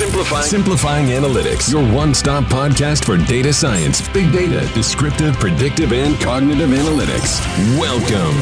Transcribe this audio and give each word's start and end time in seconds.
Simplifying. 0.00 0.44
Simplifying 0.44 1.06
Analytics, 1.08 1.70
your 1.70 1.84
one 1.94 2.14
stop 2.14 2.44
podcast 2.44 3.04
for 3.04 3.18
data 3.18 3.52
science, 3.52 4.00
big 4.14 4.32
data, 4.32 4.66
descriptive, 4.72 5.34
predictive, 5.38 5.92
and 5.92 6.18
cognitive 6.22 6.70
analytics. 6.70 7.38
Welcome. 7.78 8.34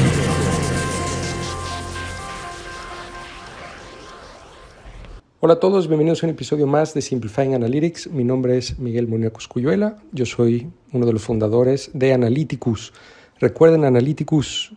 Hola 5.41 5.55
a 5.55 5.59
todos, 5.59 5.89
bienvenidos 5.89 6.23
a 6.23 6.27
un 6.27 6.29
episodio 6.29 6.65
más 6.65 6.93
de 6.93 7.01
Simplifying 7.01 7.53
Analytics. 7.55 8.07
Mi 8.07 8.23
nombre 8.23 8.57
es 8.57 8.79
Miguel 8.79 9.09
Muñoz 9.09 9.45
Cuyuela, 9.49 9.97
yo 10.13 10.25
soy 10.25 10.71
uno 10.93 11.05
de 11.05 11.11
los 11.11 11.23
fundadores 11.23 11.91
de 11.93 12.13
Analyticus. 12.13 12.93
Recuerden, 13.37 13.83
Analyticus 13.83 14.71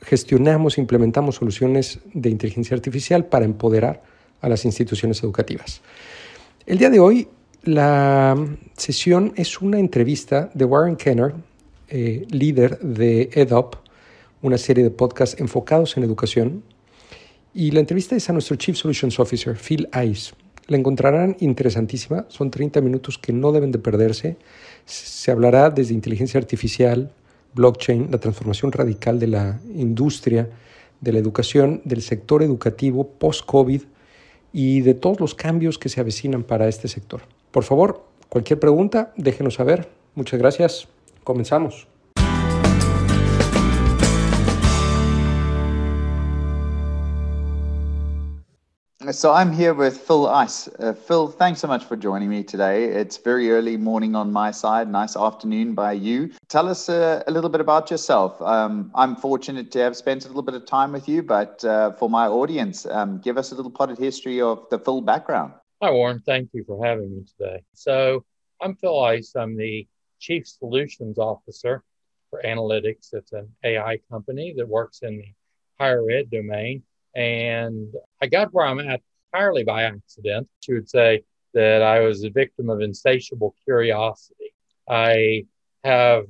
gestionamos 0.00 0.78
e 0.78 0.80
implementamos 0.80 1.36
soluciones 1.36 2.00
de 2.12 2.28
inteligencia 2.28 2.74
artificial 2.74 3.26
para 3.26 3.44
empoderar 3.44 4.02
a 4.42 4.48
las 4.48 4.66
instituciones 4.66 5.22
educativas. 5.22 5.80
El 6.66 6.76
día 6.76 6.90
de 6.90 7.00
hoy 7.00 7.28
la 7.64 8.36
sesión 8.76 9.32
es 9.36 9.60
una 9.60 9.78
entrevista 9.78 10.50
de 10.52 10.64
Warren 10.64 10.96
Kenner, 10.96 11.32
eh, 11.88 12.26
líder 12.28 12.80
de 12.80 13.30
EdUp, 13.32 13.76
una 14.42 14.58
serie 14.58 14.82
de 14.82 14.90
podcasts 14.90 15.40
enfocados 15.40 15.96
en 15.96 16.02
educación. 16.02 16.64
Y 17.54 17.70
la 17.70 17.78
entrevista 17.78 18.16
es 18.16 18.28
a 18.28 18.32
nuestro 18.32 18.56
Chief 18.56 18.76
Solutions 18.76 19.20
Officer, 19.20 19.56
Phil 19.56 19.88
Ice. 20.04 20.32
La 20.66 20.76
encontrarán 20.76 21.36
interesantísima, 21.38 22.26
son 22.28 22.50
30 22.50 22.80
minutos 22.80 23.16
que 23.16 23.32
no 23.32 23.52
deben 23.52 23.70
de 23.70 23.78
perderse. 23.78 24.36
Se 24.84 25.30
hablará 25.30 25.70
desde 25.70 25.94
inteligencia 25.94 26.40
artificial, 26.40 27.12
blockchain, 27.54 28.08
la 28.10 28.18
transformación 28.18 28.72
radical 28.72 29.20
de 29.20 29.26
la 29.28 29.60
industria, 29.72 30.50
de 31.00 31.12
la 31.12 31.20
educación, 31.20 31.80
del 31.84 32.02
sector 32.02 32.42
educativo 32.42 33.08
post-COVID 33.08 33.82
y 34.52 34.80
de 34.82 34.94
todos 34.94 35.20
los 35.20 35.34
cambios 35.34 35.78
que 35.78 35.88
se 35.88 36.00
avecinan 36.00 36.42
para 36.42 36.68
este 36.68 36.88
sector. 36.88 37.22
Por 37.50 37.64
favor, 37.64 38.04
cualquier 38.28 38.60
pregunta, 38.60 39.12
déjenos 39.16 39.54
saber. 39.54 39.88
Muchas 40.14 40.38
gracias. 40.38 40.88
Comenzamos. 41.24 41.91
So 49.12 49.30
I'm 49.30 49.52
here 49.52 49.74
with 49.74 49.98
Phil 49.98 50.26
Ice. 50.26 50.68
Uh, 50.68 50.94
Phil, 50.94 51.28
thanks 51.28 51.60
so 51.60 51.68
much 51.68 51.84
for 51.84 51.96
joining 51.96 52.30
me 52.30 52.42
today. 52.42 52.84
It's 52.84 53.18
very 53.18 53.50
early 53.50 53.76
morning 53.76 54.14
on 54.14 54.32
my 54.32 54.50
side, 54.50 54.88
nice 54.88 55.16
afternoon 55.16 55.74
by 55.74 55.92
you. 55.92 56.30
Tell 56.48 56.66
us 56.66 56.88
uh, 56.88 57.22
a 57.26 57.30
little 57.30 57.50
bit 57.50 57.60
about 57.60 57.90
yourself. 57.90 58.40
Um, 58.40 58.90
I'm 58.94 59.14
fortunate 59.16 59.70
to 59.72 59.80
have 59.80 59.96
spent 59.96 60.24
a 60.24 60.28
little 60.28 60.42
bit 60.42 60.54
of 60.54 60.64
time 60.64 60.92
with 60.92 61.10
you, 61.10 61.22
but 61.22 61.62
uh, 61.62 61.92
for 61.92 62.08
my 62.08 62.26
audience, 62.26 62.86
um, 62.86 63.18
give 63.18 63.36
us 63.36 63.52
a 63.52 63.54
little 63.54 63.70
potted 63.70 63.98
history 63.98 64.40
of 64.40 64.66
the 64.70 64.78
Phil 64.78 65.02
background. 65.02 65.52
Hi, 65.82 65.90
Warren. 65.90 66.22
Thank 66.24 66.48
you 66.54 66.64
for 66.64 66.82
having 66.82 67.14
me 67.14 67.26
today. 67.36 67.62
So 67.74 68.24
I'm 68.62 68.76
Phil 68.76 68.98
Ice. 69.04 69.34
I'm 69.36 69.58
the 69.58 69.86
Chief 70.20 70.48
Solutions 70.48 71.18
Officer 71.18 71.84
for 72.30 72.40
Analytikus. 72.42 73.12
It's 73.12 73.32
an 73.32 73.50
AI 73.62 73.98
company 74.10 74.54
that 74.56 74.66
works 74.66 75.00
in 75.02 75.18
the 75.18 75.34
higher 75.78 76.10
ed 76.10 76.30
domain. 76.30 76.82
And 77.14 77.92
I 78.20 78.26
got 78.26 78.52
where 78.52 78.66
I'm 78.66 78.80
at 78.80 79.00
entirely 79.32 79.64
by 79.64 79.84
accident. 79.84 80.48
She 80.60 80.72
would 80.74 80.88
say 80.88 81.24
that 81.54 81.82
I 81.82 82.00
was 82.00 82.24
a 82.24 82.30
victim 82.30 82.70
of 82.70 82.80
insatiable 82.80 83.54
curiosity. 83.64 84.54
I 84.88 85.46
have 85.84 86.24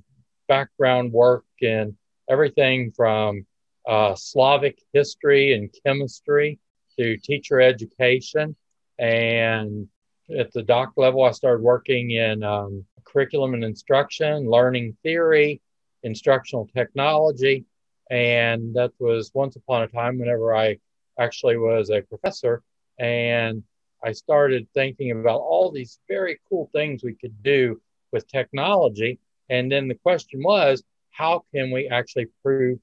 background 0.49 1.13
work 1.13 1.45
in 1.61 1.97
everything 2.29 2.93
from 2.93 3.47
uh, 3.87 4.15
Slavic 4.15 4.79
history 4.93 5.55
and 5.55 5.75
chemistry 5.85 6.59
to 6.99 7.17
teacher 7.19 7.61
education. 7.61 8.57
And 8.99 9.89
at 10.37 10.53
the 10.53 10.63
doc 10.63 10.93
level, 10.97 11.25
I 11.25 11.33
started 11.33 11.63
working 11.63 12.13
in 12.13 12.43
um, 12.43 12.85
curriculum 13.05 13.55
and 13.55 13.65
instruction, 13.65 14.49
learning 14.49 14.97
theory, 15.03 15.61
instructional 16.03 16.69
technology, 16.75 17.65
and 18.11 18.75
that 18.75 18.93
was 18.99 19.31
once 19.35 19.57
upon 19.57 19.83
a 19.83 19.89
time 19.89 20.19
whenever 20.19 20.55
I 20.55 20.79
actually 21.19 21.57
was 21.57 21.91
a 21.91 22.03
professor. 22.03 22.63
And 22.99 23.63
I 24.05 24.13
started 24.13 24.67
thinking 24.75 25.13
about 25.13 25.41
all 25.41 25.71
these 25.71 25.99
very 26.09 26.41
cool 26.49 26.69
things 26.73 27.03
we 27.03 27.15
could 27.15 27.43
do 27.43 27.81
with 28.13 28.29
technology. 28.29 29.19
And 29.49 29.71
then 29.71 29.89
the 29.89 29.95
question 29.95 30.43
was, 30.43 30.83
how 31.11 31.45
can 31.55 31.71
we 31.71 31.89
actually 31.89 32.27
prove 32.43 32.79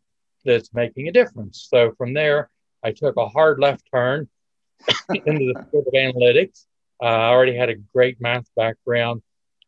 that 0.46 0.56
it's 0.56 0.74
making 0.74 1.08
a 1.08 1.12
difference? 1.12 1.68
So 1.70 1.94
from 1.98 2.14
there, 2.14 2.50
I 2.84 2.92
took 2.92 3.18
a 3.18 3.28
hard 3.28 3.60
left 3.60 3.84
turn 3.94 4.30
into 5.10 5.54
the 5.54 5.66
field 5.72 5.88
of 5.88 5.94
analytics. 5.94 6.66
Uh, 7.02 7.06
I 7.06 7.30
already 7.30 7.56
had 7.56 7.70
a 7.70 7.76
great 7.94 8.20
math 8.22 8.48
background 8.56 9.22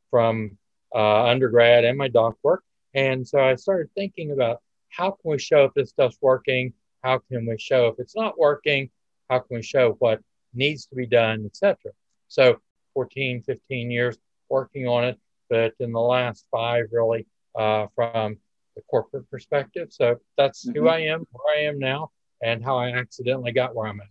from 0.09 0.57
uh, 0.94 1.25
undergrad 1.25 1.85
and 1.85 1.97
my 1.97 2.07
doc 2.07 2.35
work. 2.44 2.63
And 2.94 3.28
so 3.28 3.40
I 3.40 3.56
started 3.56 3.90
thinking 3.95 4.31
about 4.31 4.61
how 4.91 5.12
can 5.12 5.31
we 5.31 5.40
show 5.40 5.66
if 5.66 5.74
this 5.74 5.90
stuff's 5.90 6.18
working? 6.22 6.74
How 7.03 7.19
can 7.19 7.46
we 7.46 7.57
show 7.57 7.88
if 7.88 7.96
it's 7.97 8.16
not 8.16 8.38
working? 8.38 8.90
How 9.29 9.40
can 9.40 9.57
we 9.57 9.63
show 9.63 9.96
what 10.00 10.22
needs 10.53 10.85
to 10.88 10.96
be 10.96 11.07
done, 11.07 11.46
etc. 11.46 11.91
So 12.28 12.57
14, 12.94 13.44
15 13.44 13.91
years 13.91 14.18
working 14.50 14.88
on 14.88 15.06
it, 15.06 15.19
but 15.50 15.74
in 15.79 15.91
the 15.91 16.00
last 16.00 16.46
five 16.52 16.85
really 16.91 17.25
uh, 17.57 17.88
from 17.96 18.38
the 18.75 18.81
corporate 18.90 19.29
perspective. 19.29 19.90
So 19.91 20.18
that's 20.38 20.66
mm-hmm. 20.66 20.79
who 20.79 20.88
I 20.90 21.00
am, 21.00 21.25
where 21.31 21.58
I 21.58 21.62
am 21.63 21.79
now, 21.79 22.12
and 22.44 22.63
how 22.63 22.78
I 22.78 22.90
accidentally 22.90 23.52
got 23.52 23.75
where 23.75 23.88
I'm 23.88 24.02
at. 24.02 24.08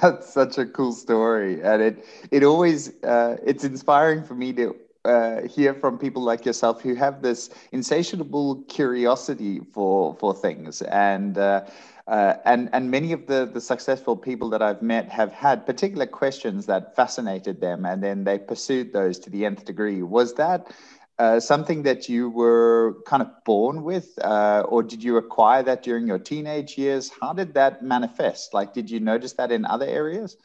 That's 0.00 0.32
such 0.32 0.58
a 0.58 0.66
cool 0.66 0.92
story, 0.92 1.62
and 1.62 1.82
it 1.82 2.04
it 2.30 2.44
always 2.44 3.02
uh, 3.02 3.38
it's 3.44 3.64
inspiring 3.64 4.22
for 4.22 4.34
me 4.34 4.52
to 4.52 4.76
uh, 5.04 5.42
hear 5.42 5.74
from 5.74 5.98
people 5.98 6.22
like 6.22 6.44
yourself 6.44 6.82
who 6.82 6.94
have 6.94 7.22
this 7.22 7.50
insatiable 7.72 8.62
curiosity 8.68 9.60
for 9.72 10.14
for 10.14 10.34
things. 10.34 10.82
And 10.82 11.38
uh, 11.38 11.66
uh, 12.06 12.34
and 12.44 12.68
and 12.72 12.90
many 12.90 13.12
of 13.12 13.26
the 13.26 13.46
the 13.46 13.60
successful 13.60 14.16
people 14.16 14.50
that 14.50 14.62
I've 14.62 14.82
met 14.82 15.08
have 15.08 15.32
had 15.32 15.66
particular 15.66 16.06
questions 16.06 16.66
that 16.66 16.96
fascinated 16.96 17.60
them 17.60 17.86
and 17.86 18.02
then 18.02 18.24
they 18.24 18.38
pursued 18.38 18.92
those 18.92 19.18
to 19.20 19.30
the 19.30 19.46
nth 19.46 19.64
degree. 19.64 20.02
Was 20.02 20.34
that 20.34 20.72
uh, 21.18 21.40
something 21.40 21.82
that 21.82 22.08
you 22.08 22.30
were 22.30 22.96
kind 23.06 23.22
of 23.22 23.28
born 23.44 23.82
with 23.82 24.18
uh, 24.22 24.64
or 24.68 24.82
did 24.82 25.02
you 25.02 25.16
acquire 25.16 25.62
that 25.62 25.82
during 25.82 26.06
your 26.06 26.18
teenage 26.18 26.76
years? 26.76 27.10
How 27.20 27.32
did 27.32 27.54
that 27.54 27.82
manifest? 27.82 28.52
Like 28.52 28.74
did 28.74 28.90
you 28.90 29.00
notice 29.00 29.32
that 29.34 29.50
in 29.50 29.64
other 29.64 29.86
areas? 29.86 30.36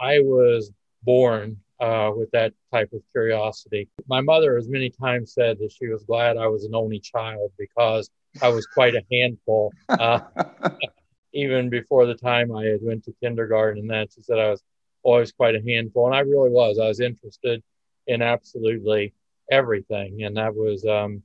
I 0.00 0.20
was 0.20 0.72
born 1.02 1.58
uh, 1.80 2.10
with 2.14 2.30
that 2.32 2.52
type 2.72 2.92
of 2.92 3.02
curiosity. 3.12 3.88
My 4.08 4.20
mother 4.20 4.56
has 4.56 4.68
many 4.68 4.90
times 4.90 5.32
said 5.32 5.58
that 5.60 5.72
she 5.72 5.86
was 5.88 6.04
glad 6.04 6.36
I 6.36 6.46
was 6.46 6.64
an 6.64 6.74
only 6.74 6.98
child 6.98 7.52
because 7.58 8.10
I 8.42 8.48
was 8.48 8.66
quite 8.66 8.94
a 8.94 9.04
handful. 9.10 9.72
Uh, 9.88 10.20
even 11.32 11.68
before 11.68 12.06
the 12.06 12.14
time 12.14 12.54
I 12.54 12.64
had 12.64 12.80
went 12.82 13.04
to 13.04 13.14
kindergarten 13.22 13.80
and 13.80 13.90
that, 13.90 14.12
she 14.12 14.22
said 14.22 14.38
I 14.38 14.50
was 14.50 14.62
always 15.02 15.32
quite 15.32 15.54
a 15.54 15.62
handful, 15.66 16.06
and 16.06 16.14
I 16.14 16.20
really 16.20 16.50
was. 16.50 16.78
I 16.78 16.88
was 16.88 17.00
interested 17.00 17.62
in 18.06 18.22
absolutely 18.22 19.14
everything, 19.50 20.24
and 20.24 20.36
that 20.36 20.54
was 20.54 20.84
um, 20.84 21.22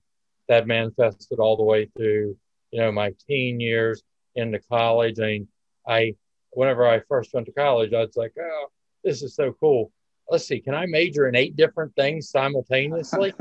that 0.48 0.68
manifested 0.68 1.40
all 1.40 1.58
the 1.58 1.64
way 1.64 1.90
through 1.98 2.38
you 2.72 2.80
know 2.80 2.92
my 2.92 3.14
teen 3.28 3.60
years 3.60 4.04
into 4.36 4.60
college. 4.70 5.20
I 5.20 5.24
mean, 5.24 5.48
I 5.88 6.16
whenever 6.52 6.88
I 6.88 7.00
first 7.10 7.34
went 7.34 7.48
to 7.48 7.54
college, 7.54 7.94
I 7.94 8.02
was 8.02 8.16
like, 8.16 8.34
oh, 8.40 8.68
this 9.04 9.24
is 9.24 9.36
so 9.36 9.56
cool 9.60 9.92
let's 10.30 10.48
see, 10.48 10.60
can 10.60 10.74
I 10.74 10.86
major 10.86 11.28
in 11.28 11.36
eight 11.36 11.56
different 11.56 11.96
things 11.96 12.30
simultaneously? 12.30 13.34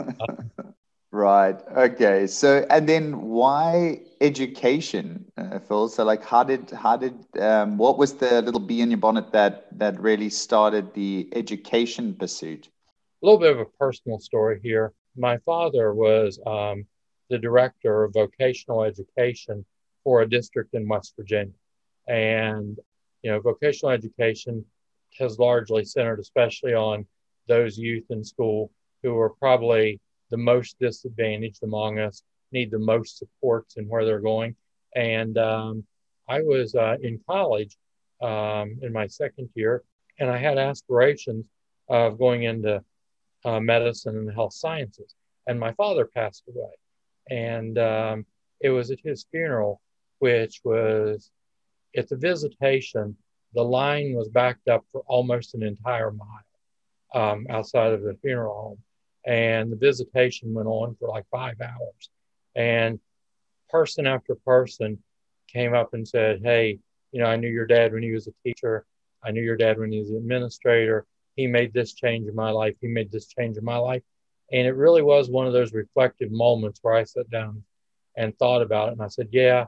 right. 1.11 1.57
Okay. 1.77 2.27
So, 2.27 2.67
and 2.71 2.89
then 2.89 3.23
why 3.23 4.01
education, 4.21 5.25
uh, 5.37 5.59
Phil? 5.59 5.89
So, 5.89 6.05
like, 6.05 6.25
how 6.25 6.45
did 6.45 6.71
how 6.71 6.97
did 6.97 7.15
um, 7.39 7.79
what 7.79 7.99
was 7.99 8.15
the 8.15 8.43
little 8.43 8.61
bee 8.61 8.81
in 8.81 8.91
your 8.91 8.99
bonnet 8.99 9.33
that 9.33 9.67
that 9.79 10.01
really 10.01 10.31
started 10.31 10.93
the 10.95 11.29
education 11.33 12.15
pursuit? 12.15 12.69
A 13.23 13.27
little 13.27 13.41
bit 13.41 13.53
of 13.53 13.61
a 13.61 13.67
personal 13.79 14.19
story 14.19 14.61
here. 14.63 14.93
My 15.17 15.39
father 15.39 15.95
was 15.95 16.41
um, 16.47 16.85
the 17.31 17.39
director 17.39 18.05
of 18.05 18.13
vocational 18.13 18.83
education 18.83 19.65
for 20.05 20.23
a 20.23 20.29
district 20.29 20.75
in 20.75 20.89
West 20.89 21.15
Virginia, 21.17 21.55
and 22.09 22.79
you 23.23 23.31
know, 23.31 23.41
vocational 23.41 23.93
education 23.93 24.65
has 25.19 25.39
largely 25.39 25.85
centered, 25.85 26.21
especially 26.21 26.75
on 26.75 27.07
those 27.49 27.79
youth 27.79 28.05
in 28.11 28.25
school 28.25 28.71
who 29.03 29.19
are 29.19 29.31
probably 29.31 30.01
the 30.31 30.37
most 30.37 30.79
disadvantaged 30.79 31.63
among 31.63 31.99
us, 31.99 32.23
need 32.53 32.71
the 32.71 32.79
most 32.79 33.19
supports 33.19 33.77
in 33.77 33.89
where 33.89 34.05
they're 34.05 34.21
going. 34.21 34.55
And 34.95 35.37
um, 35.39 35.85
I 36.29 36.41
was 36.43 36.75
uh, 36.75 36.97
in 37.03 37.21
college 37.27 37.77
um, 38.21 38.79
in 38.83 38.93
my 38.93 39.07
second 39.07 39.49
year, 39.55 39.83
and 40.19 40.31
I 40.31 40.39
had 40.39 40.59
aspirations 40.59 41.47
of 41.89 42.19
going 42.19 42.45
into 42.45 42.83
uh, 43.45 43.61
medicine 43.61 44.17
and 44.17 44.33
health 44.33 44.55
sciences. 44.55 45.15
And 45.47 45.59
my 45.59 45.73
father 45.73 46.07
passed 46.07 46.45
away. 46.49 46.73
And 47.31 47.79
um, 47.79 48.27
it 48.61 48.71
was 48.71 48.91
at 48.91 49.01
his 49.03 49.27
funeral, 49.31 49.81
which 50.21 50.61
was 50.65 51.31
at 51.97 52.09
the 52.09 52.17
visitation 52.17 53.17
the 53.55 53.63
line 53.63 54.15
was 54.15 54.29
backed 54.29 54.69
up 54.69 54.85
for 54.93 55.03
almost 55.07 55.55
an 55.55 55.63
entire 55.63 56.11
mile 56.11 56.29
um, 57.15 57.47
outside 57.51 57.93
of 57.93 58.03
the 58.03 58.17
funeral 58.23 58.55
home. 58.55 58.79
And 59.25 59.71
the 59.71 59.77
visitation 59.77 60.53
went 60.53 60.69
on 60.69 60.97
for 60.99 61.09
like 61.09 61.25
five 61.31 61.61
hours. 61.61 62.11
And 62.57 62.99
person 63.69 64.07
after 64.07 64.35
person 64.35 64.99
came 65.49 65.75
up 65.75 65.95
and 65.95 66.07
said, 66.07 66.41
Hey, 66.43 66.79
you 67.13 67.21
know, 67.21 67.27
I 67.27 67.37
knew 67.37 67.49
your 67.49 67.67
dad 67.67 67.93
when 67.93 68.03
he 68.03 68.13
was 68.13 68.27
a 68.27 68.33
teacher. 68.45 68.85
I 69.25 69.31
knew 69.31 69.43
your 69.43 69.57
dad 69.57 69.79
when 69.79 69.93
he 69.93 70.01
was 70.01 70.11
an 70.11 70.17
administrator. 70.17 71.07
He 71.37 71.47
made 71.47 71.73
this 71.73 71.95
change 71.95 72.29
in 72.29 72.35
my 72.35 72.51
life. 72.51 72.75
He 72.81 72.89
made 72.89 73.13
this 73.13 73.27
change 73.27 73.57
in 73.57 73.65
my 73.65 73.77
life. 73.77 74.03
And 74.51 74.67
it 74.67 74.73
really 74.77 75.03
was 75.03 75.31
one 75.31 75.47
of 75.47 75.53
those 75.53 75.73
reflective 75.73 76.31
moments 76.31 76.81
where 76.83 76.95
I 76.95 77.05
sat 77.05 77.31
down 77.31 77.63
and 78.17 78.37
thought 78.39 78.63
about 78.63 78.89
it. 78.89 78.93
And 78.93 79.03
I 79.03 79.09
said, 79.09 79.29
Yeah, 79.31 79.67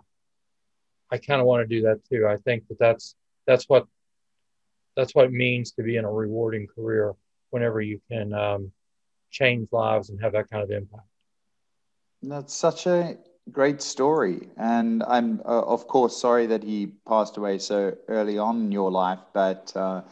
I 1.11 1.19
kind 1.19 1.41
of 1.41 1.47
want 1.47 1.63
to 1.69 1.75
do 1.77 1.83
that 1.83 2.05
too. 2.11 2.27
I 2.27 2.37
think 2.39 2.67
that 2.69 2.79
that's 2.79 3.15
that's 3.47 3.69
what 3.69 3.87
that's 4.97 5.15
what 5.15 5.25
it 5.27 5.33
means 5.33 5.73
to 5.73 5.83
be 5.83 5.97
in 5.97 6.05
a 6.05 6.11
rewarding 6.11 6.67
career 6.67 7.15
whenever 7.51 7.81
you 7.81 8.01
can 8.11 8.33
um, 8.33 8.73
change 9.31 9.69
lives 9.73 10.11
and 10.11 10.21
have 10.23 10.33
that 10.33 10.49
kind 10.49 10.63
of 10.63 10.71
impact. 10.71 11.07
That's 12.23 12.55
such 12.55 12.87
a 12.87 13.19
great 13.51 13.83
story, 13.83 14.49
and 14.57 15.03
I'm 15.03 15.41
uh, 15.45 15.63
of 15.63 15.87
course 15.87 16.17
sorry 16.17 16.47
that 16.47 16.63
he 16.63 16.87
passed 17.07 17.37
away 17.37 17.59
so 17.59 17.97
early 18.09 18.39
on 18.39 18.61
in 18.61 18.73
your 18.73 18.91
life, 18.91 19.21
but 19.33 19.73
uh, 19.77 20.03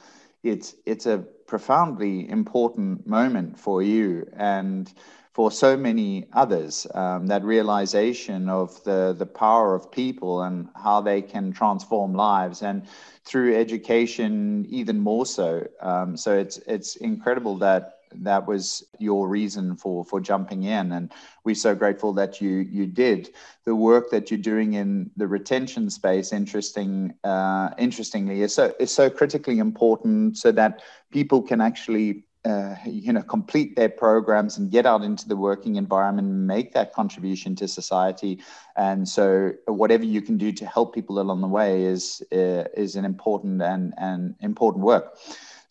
it's 0.42 0.74
it's 0.84 1.06
a 1.06 1.18
profoundly 1.46 2.28
important 2.28 3.06
moment 3.06 3.58
for 3.58 3.82
you 3.82 4.26
and 4.36 4.92
for 5.32 5.50
so 5.50 5.76
many 5.76 6.26
others. 6.32 6.86
Um, 6.94 7.26
that 7.26 7.42
realization 7.44 8.48
of 8.48 8.82
the 8.84 9.14
the 9.18 9.26
power 9.26 9.74
of 9.74 9.90
people 9.90 10.42
and 10.42 10.68
how 10.76 11.00
they 11.00 11.22
can 11.22 11.52
transform 11.52 12.14
lives, 12.14 12.62
and 12.62 12.86
through 13.24 13.56
education 13.56 14.66
even 14.68 15.00
more 15.00 15.26
so. 15.26 15.66
Um, 15.80 16.16
so 16.16 16.36
it's 16.36 16.58
it's 16.58 16.96
incredible 16.96 17.56
that 17.58 17.98
that 18.16 18.46
was 18.46 18.84
your 18.98 19.28
reason 19.28 19.76
for 19.76 20.04
for 20.04 20.20
jumping 20.20 20.64
in 20.64 20.92
and 20.92 21.10
we're 21.44 21.54
so 21.54 21.74
grateful 21.74 22.12
that 22.12 22.40
you 22.40 22.58
you 22.58 22.86
did 22.86 23.30
the 23.64 23.74
work 23.74 24.10
that 24.10 24.30
you're 24.30 24.38
doing 24.38 24.74
in 24.74 25.10
the 25.16 25.26
retention 25.26 25.88
space 25.88 26.32
interesting 26.32 27.14
uh, 27.24 27.70
interestingly 27.78 28.42
is 28.42 28.54
so 28.54 28.72
is 28.78 28.90
so 28.90 29.08
critically 29.08 29.58
important 29.58 30.36
so 30.36 30.52
that 30.52 30.82
people 31.10 31.40
can 31.40 31.60
actually 31.60 32.24
uh, 32.44 32.74
you 32.84 33.12
know 33.12 33.22
complete 33.22 33.76
their 33.76 33.88
programs 33.88 34.58
and 34.58 34.70
get 34.70 34.86
out 34.86 35.02
into 35.02 35.28
the 35.28 35.36
working 35.36 35.76
environment 35.76 36.28
and 36.28 36.46
make 36.46 36.72
that 36.72 36.92
contribution 36.92 37.54
to 37.54 37.68
society 37.68 38.38
and 38.76 39.08
so 39.08 39.52
whatever 39.66 40.04
you 40.04 40.20
can 40.20 40.36
do 40.36 40.50
to 40.52 40.66
help 40.66 40.94
people 40.94 41.20
along 41.20 41.40
the 41.40 41.48
way 41.48 41.84
is 41.84 42.22
uh, 42.32 42.64
is 42.76 42.96
an 42.96 43.04
important 43.04 43.62
and 43.62 43.94
and 43.96 44.34
important 44.40 44.84
work 44.84 45.16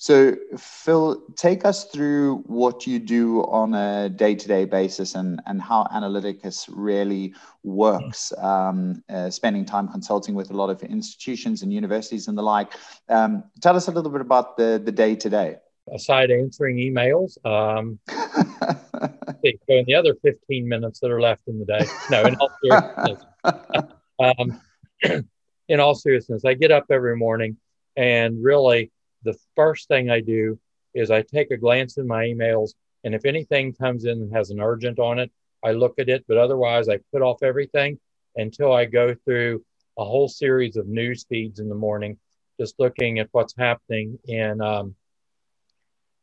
so, 0.01 0.35
Phil, 0.57 1.21
take 1.35 1.63
us 1.63 1.85
through 1.85 2.37
what 2.47 2.87
you 2.87 2.97
do 2.97 3.43
on 3.43 3.75
a 3.75 4.09
day 4.09 4.33
to 4.33 4.47
day 4.47 4.65
basis 4.65 5.13
and, 5.13 5.39
and 5.45 5.61
how 5.61 5.87
Analytikus 5.93 6.67
really 6.73 7.35
works, 7.61 8.33
um, 8.39 9.03
uh, 9.09 9.29
spending 9.29 9.63
time 9.63 9.87
consulting 9.87 10.33
with 10.33 10.49
a 10.49 10.55
lot 10.55 10.71
of 10.71 10.81
institutions 10.81 11.61
and 11.61 11.71
universities 11.71 12.27
and 12.27 12.35
the 12.35 12.41
like. 12.41 12.73
Um, 13.09 13.43
tell 13.61 13.75
us 13.75 13.89
a 13.89 13.91
little 13.91 14.09
bit 14.09 14.21
about 14.21 14.57
the, 14.57 14.81
the 14.83 14.91
day 14.91 15.15
to 15.17 15.29
day. 15.29 15.57
Aside 15.93 16.31
answering 16.31 16.77
emails, 16.77 17.37
um, 17.45 17.99
so 18.07 19.51
in 19.67 19.85
the 19.85 19.95
other 19.95 20.15
15 20.21 20.67
minutes 20.67 20.99
that 20.99 21.11
are 21.11 21.21
left 21.21 21.41
in 21.47 21.59
the 21.59 21.65
day, 21.65 21.85
no, 22.09 22.23
in 22.23 22.35
all 22.35 22.51
seriousness, 22.63 23.25
um, 24.19 25.25
in 25.67 25.79
all 25.79 25.95
seriousness, 25.95 26.45
I 26.45 26.53
get 26.53 26.71
up 26.71 26.85
every 26.89 27.17
morning 27.17 27.57
and 27.97 28.43
really 28.43 28.91
the 29.23 29.37
first 29.55 29.87
thing 29.87 30.09
I 30.09 30.21
do 30.21 30.59
is 30.93 31.11
I 31.11 31.21
take 31.21 31.51
a 31.51 31.57
glance 31.57 31.97
in 31.97 32.07
my 32.07 32.25
emails, 32.25 32.71
and 33.03 33.15
if 33.15 33.25
anything 33.25 33.73
comes 33.73 34.05
in 34.05 34.21
and 34.21 34.33
has 34.33 34.49
an 34.49 34.59
urgent 34.59 34.99
on 34.99 35.19
it, 35.19 35.31
I 35.63 35.71
look 35.71 35.99
at 35.99 36.09
it. 36.09 36.25
But 36.27 36.37
otherwise, 36.37 36.89
I 36.89 36.99
put 37.11 37.21
off 37.21 37.43
everything 37.43 37.99
until 38.35 38.73
I 38.73 38.85
go 38.85 39.15
through 39.25 39.63
a 39.97 40.05
whole 40.05 40.29
series 40.29 40.77
of 40.77 40.87
news 40.87 41.25
feeds 41.27 41.59
in 41.59 41.69
the 41.69 41.75
morning, 41.75 42.17
just 42.59 42.75
looking 42.79 43.19
at 43.19 43.29
what's 43.31 43.55
happening 43.57 44.17
in 44.25 44.61
um, 44.61 44.95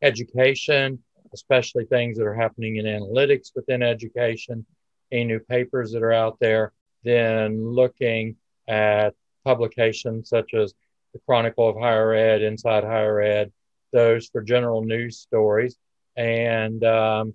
education, 0.02 1.02
especially 1.32 1.84
things 1.84 2.18
that 2.18 2.26
are 2.26 2.34
happening 2.34 2.76
in 2.76 2.86
analytics 2.86 3.50
within 3.54 3.82
education, 3.82 4.64
any 5.12 5.24
new 5.24 5.40
papers 5.40 5.92
that 5.92 6.02
are 6.02 6.12
out 6.12 6.38
there, 6.40 6.72
then 7.04 7.64
looking 7.64 8.36
at 8.66 9.14
publications 9.44 10.28
such 10.28 10.54
as 10.54 10.74
the 11.12 11.20
Chronicle 11.26 11.68
of 11.68 11.76
Higher 11.76 12.12
Ed, 12.12 12.42
Inside 12.42 12.84
Higher 12.84 13.20
Ed, 13.20 13.52
those 13.92 14.28
for 14.28 14.42
general 14.42 14.84
news 14.84 15.18
stories, 15.18 15.76
and 16.16 16.84
um, 16.84 17.34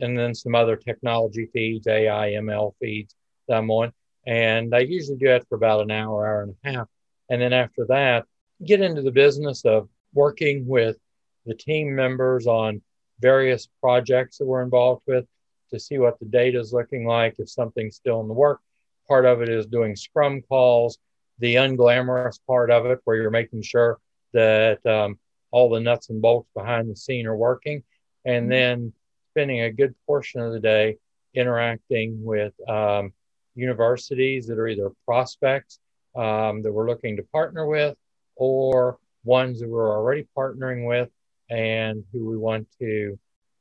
and 0.00 0.18
then 0.18 0.34
some 0.34 0.54
other 0.54 0.76
technology 0.76 1.48
feeds, 1.52 1.86
AI, 1.86 2.32
ML 2.32 2.72
feeds 2.80 3.14
that 3.48 3.58
I'm 3.58 3.70
on. 3.70 3.92
And 4.26 4.74
I 4.74 4.80
usually 4.80 5.18
do 5.18 5.28
that 5.28 5.46
for 5.48 5.56
about 5.56 5.82
an 5.82 5.90
hour, 5.90 6.26
hour 6.26 6.42
and 6.42 6.54
a 6.64 6.70
half. 6.70 6.88
And 7.28 7.40
then 7.40 7.52
after 7.52 7.86
that, 7.88 8.24
get 8.64 8.80
into 8.80 9.02
the 9.02 9.12
business 9.12 9.64
of 9.64 9.88
working 10.12 10.66
with 10.66 10.96
the 11.46 11.54
team 11.54 11.94
members 11.94 12.46
on 12.46 12.82
various 13.20 13.68
projects 13.80 14.38
that 14.38 14.46
we're 14.46 14.62
involved 14.62 15.02
with 15.06 15.26
to 15.70 15.80
see 15.80 15.98
what 15.98 16.18
the 16.18 16.26
data 16.26 16.58
is 16.58 16.72
looking 16.72 17.06
like, 17.06 17.36
if 17.38 17.48
something's 17.48 17.96
still 17.96 18.20
in 18.20 18.28
the 18.28 18.34
work. 18.34 18.60
Part 19.08 19.26
of 19.26 19.42
it 19.42 19.48
is 19.48 19.66
doing 19.66 19.96
scrum 19.96 20.42
calls, 20.42 20.98
the 21.38 21.56
unglamorous 21.56 22.38
part 22.46 22.70
of 22.70 22.86
it, 22.86 23.00
where 23.04 23.16
you're 23.16 23.30
making 23.30 23.62
sure 23.62 23.98
that 24.32 24.84
um, 24.86 25.18
all 25.50 25.68
the 25.68 25.80
nuts 25.80 26.10
and 26.10 26.22
bolts 26.22 26.48
behind 26.54 26.90
the 26.90 26.96
scene 26.96 27.26
are 27.26 27.36
working, 27.36 27.82
and 28.24 28.44
mm-hmm. 28.44 28.50
then 28.50 28.92
spending 29.32 29.60
a 29.60 29.72
good 29.72 29.94
portion 30.06 30.40
of 30.40 30.52
the 30.52 30.60
day 30.60 30.96
interacting 31.34 32.22
with 32.24 32.52
um, 32.68 33.12
universities 33.54 34.46
that 34.46 34.58
are 34.58 34.68
either 34.68 34.90
prospects 35.04 35.78
um, 36.16 36.62
that 36.62 36.72
we're 36.72 36.88
looking 36.88 37.16
to 37.16 37.22
partner 37.24 37.66
with 37.66 37.96
or 38.36 38.98
ones 39.24 39.60
that 39.60 39.68
we're 39.68 39.90
already 39.90 40.26
partnering 40.36 40.86
with 40.86 41.08
and 41.50 42.04
who 42.12 42.26
we 42.26 42.36
want 42.36 42.66
to 42.78 43.18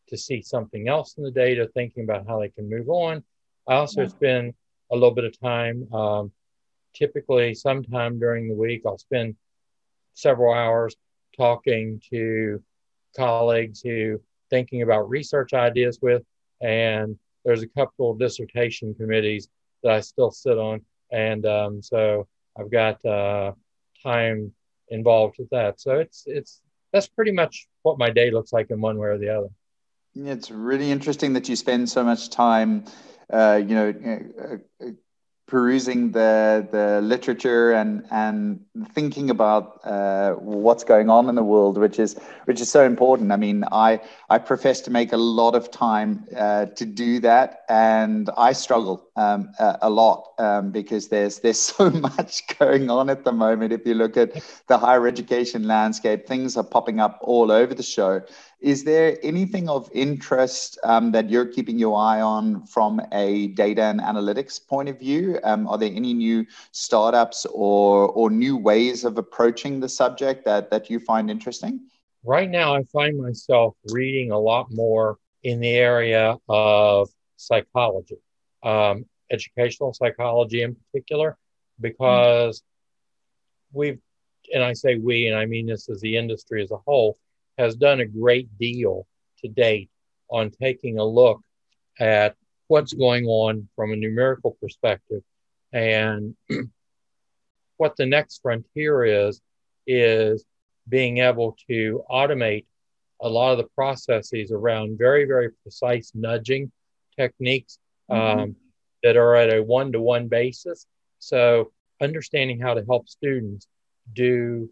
to 0.07 0.17
see 0.17 0.41
something 0.41 0.87
else 0.87 1.15
in 1.17 1.23
the 1.23 1.31
data 1.31 1.69
thinking 1.73 2.03
about 2.03 2.27
how 2.27 2.39
they 2.39 2.49
can 2.49 2.69
move 2.69 2.89
on 2.89 3.23
i 3.67 3.75
also 3.75 4.01
yeah. 4.01 4.07
spend 4.07 4.53
a 4.91 4.95
little 4.95 5.11
bit 5.11 5.23
of 5.23 5.39
time 5.39 5.91
um, 5.93 6.31
typically 6.93 7.53
sometime 7.53 8.19
during 8.19 8.47
the 8.47 8.55
week, 8.55 8.83
I'll 8.85 8.97
spend 8.97 9.35
several 10.13 10.53
hours 10.53 10.95
talking 11.35 12.01
to 12.11 12.61
colleagues 13.15 13.81
who 13.81 14.21
thinking 14.49 14.83
about 14.83 15.09
research 15.09 15.53
ideas 15.53 15.99
with, 16.01 16.23
and 16.61 17.17
there's 17.43 17.63
a 17.63 17.67
couple 17.67 18.11
of 18.11 18.19
dissertation 18.19 18.93
committees 18.93 19.49
that 19.81 19.93
I 19.93 19.99
still 19.99 20.31
sit 20.31 20.57
on, 20.57 20.81
and 21.11 21.45
um, 21.45 21.81
so 21.81 22.27
I've 22.57 22.71
got 22.71 23.03
uh, 23.03 23.53
time 24.01 24.51
involved 24.89 25.37
with 25.39 25.49
that. 25.49 25.81
So 25.81 25.99
it's 25.99 26.23
it's 26.27 26.61
that's 26.93 27.07
pretty 27.07 27.31
much 27.31 27.67
what 27.81 27.97
my 27.97 28.09
day 28.09 28.31
looks 28.31 28.53
like 28.53 28.69
in 28.71 28.79
one 28.79 28.97
way 28.97 29.09
or 29.09 29.17
the 29.17 29.29
other. 29.29 29.49
It's 30.15 30.51
really 30.51 30.91
interesting 30.91 31.33
that 31.33 31.49
you 31.49 31.55
spend 31.55 31.89
so 31.89 32.03
much 32.03 32.29
time, 32.29 32.85
uh, 33.31 33.59
you 33.67 33.75
know, 33.75 34.59
uh, 34.79 34.85
perusing 35.47 36.11
the 36.11 36.67
the 36.71 37.01
literature 37.01 37.71
and 37.73 38.05
and 38.11 38.59
thinking 38.93 39.29
about 39.29 39.79
uh, 39.83 40.33
what's 40.33 40.83
going 40.83 41.09
on 41.09 41.29
in 41.29 41.35
the 41.35 41.43
world, 41.43 41.77
which 41.77 41.99
is 41.99 42.15
which 42.45 42.61
is 42.61 42.69
so 42.69 42.85
important. 42.85 43.31
I 43.31 43.37
mean, 43.37 43.63
I 43.71 44.01
I 44.29 44.37
profess 44.37 44.81
to 44.81 44.91
make 44.91 45.13
a 45.13 45.17
lot 45.17 45.55
of 45.55 45.71
time 45.71 46.25
uh, 46.35 46.67
to 46.67 46.85
do 46.85 47.19
that, 47.21 47.61
and 47.69 48.29
I 48.37 48.53
struggle 48.53 49.09
um, 49.15 49.51
a, 49.59 49.79
a, 49.83 49.89
lot 49.89 50.33
um, 50.39 50.71
because 50.71 51.07
there's 51.07 51.39
there's 51.39 51.59
so 51.73 51.89
much 51.89 52.41
going 52.59 52.89
on 52.89 53.09
at 53.09 53.23
the 53.23 53.31
moment. 53.31 53.73
If 53.73 53.85
you 53.85 53.93
look 53.93 54.17
at 54.17 54.33
the 54.67 54.77
higher 54.77 55.07
education 55.07 55.67
landscape, 55.67 56.27
things 56.27 56.57
are 56.57 56.63
popping 56.63 56.99
up 56.99 57.19
all 57.21 57.51
over 57.51 57.73
the 57.73 57.83
show, 57.83 58.21
is 58.63 58.85
there 58.85 59.17
anything 59.23 59.67
of 59.67 59.89
interest 59.93 60.79
um, 60.85 61.11
that 61.11 61.29
you're 61.29 61.45
keeping 61.45 61.77
your 61.77 61.97
eye 61.99 62.21
on 62.21 62.65
from 62.65 63.01
a 63.11 63.47
data 63.47 63.83
and 63.83 63.99
analytics 63.99 64.65
point 64.65 64.87
of 64.87 64.97
view? 64.97 65.37
Um, 65.43 65.67
are 65.67 65.77
there 65.77 65.91
any 65.93 66.13
new 66.13 66.45
startups 66.71 67.45
or, 67.51 68.07
or 68.07 68.29
new 68.29 68.55
ways 68.55 69.03
of 69.03 69.17
approaching 69.17 69.81
the 69.81 69.89
subject 69.89 70.45
that, 70.45 70.71
that 70.71 70.89
you 70.89 70.99
find 70.99 71.29
interesting? 71.29 71.81
Right 72.23 72.49
now, 72.49 72.73
I 72.73 72.83
find 72.83 73.21
myself 73.21 73.75
reading 73.91 74.31
a 74.31 74.39
lot 74.39 74.67
more 74.71 75.17
in 75.43 75.59
the 75.59 75.71
area 75.71 76.37
of 76.47 77.09
psychology, 77.35 78.15
um, 78.63 79.05
educational 79.31 79.93
psychology 79.93 80.61
in 80.61 80.75
particular, 80.75 81.37
because 81.79 82.59
mm-hmm. 82.59 83.79
we've, 83.79 83.99
and 84.53 84.63
I 84.63 84.73
say 84.73 84.95
we, 84.95 85.27
and 85.27 85.37
I 85.37 85.45
mean 85.45 85.67
this 85.67 85.89
as 85.89 86.01
the 86.01 86.17
industry 86.17 86.61
as 86.63 86.71
a 86.71 86.77
whole, 86.77 87.17
has 87.57 87.75
done 87.75 87.99
a 87.99 88.05
great 88.05 88.57
deal 88.57 89.05
to 89.39 89.47
date 89.47 89.89
on 90.29 90.51
taking 90.51 90.97
a 90.97 91.05
look 91.05 91.41
at 91.99 92.35
what's 92.67 92.93
going 92.93 93.25
on 93.25 93.67
from 93.75 93.91
a 93.91 93.95
numerical 93.95 94.57
perspective 94.59 95.21
and 95.71 96.35
what 97.77 97.95
the 97.97 98.05
next 98.05 98.41
frontier 98.41 99.03
is 99.03 99.41
is 99.85 100.45
being 100.87 101.19
able 101.19 101.57
to 101.67 102.03
automate 102.09 102.65
a 103.21 103.29
lot 103.29 103.51
of 103.51 103.57
the 103.57 103.69
processes 103.75 104.51
around 104.51 104.97
very, 104.97 105.25
very 105.25 105.49
precise 105.63 106.11
nudging 106.13 106.71
techniques 107.17 107.79
mm-hmm. 108.09 108.39
um, 108.39 108.55
that 109.03 109.17
are 109.17 109.35
at 109.35 109.53
a 109.53 109.61
one 109.61 109.91
to 109.91 110.01
one 110.01 110.27
basis. 110.27 110.85
So, 111.19 111.71
understanding 112.01 112.59
how 112.59 112.73
to 112.73 112.83
help 112.85 113.07
students 113.07 113.67
do 114.13 114.69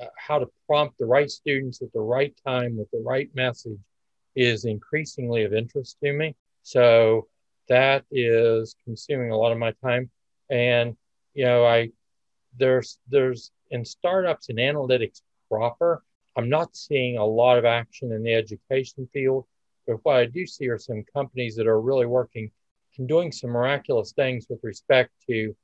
uh, 0.00 0.06
how 0.16 0.38
to 0.38 0.48
prompt 0.66 0.98
the 0.98 1.06
right 1.06 1.30
students 1.30 1.82
at 1.82 1.92
the 1.92 2.00
right 2.00 2.34
time 2.46 2.76
with 2.76 2.90
the 2.90 3.02
right 3.04 3.30
message 3.34 3.78
is 4.34 4.64
increasingly 4.64 5.44
of 5.44 5.52
interest 5.52 5.98
to 6.02 6.12
me. 6.12 6.34
So, 6.62 7.28
that 7.68 8.04
is 8.10 8.76
consuming 8.84 9.30
a 9.30 9.36
lot 9.36 9.52
of 9.52 9.58
my 9.58 9.72
time. 9.82 10.10
And, 10.50 10.96
you 11.34 11.44
know, 11.44 11.64
I, 11.64 11.90
there's, 12.58 12.98
there's 13.08 13.50
in 13.70 13.84
startups 13.84 14.48
and 14.48 14.58
analytics 14.58 15.22
proper, 15.50 16.02
I'm 16.36 16.48
not 16.48 16.76
seeing 16.76 17.18
a 17.18 17.24
lot 17.24 17.58
of 17.58 17.64
action 17.64 18.12
in 18.12 18.22
the 18.22 18.34
education 18.34 19.08
field, 19.12 19.46
but 19.86 19.98
what 20.02 20.16
I 20.16 20.26
do 20.26 20.46
see 20.46 20.68
are 20.68 20.78
some 20.78 21.04
companies 21.12 21.56
that 21.56 21.66
are 21.66 21.80
really 21.80 22.06
working 22.06 22.50
doing 23.06 23.32
some 23.32 23.50
miraculous 23.50 24.12
things 24.12 24.46
with 24.48 24.60
respect 24.62 25.10
to 25.28 25.54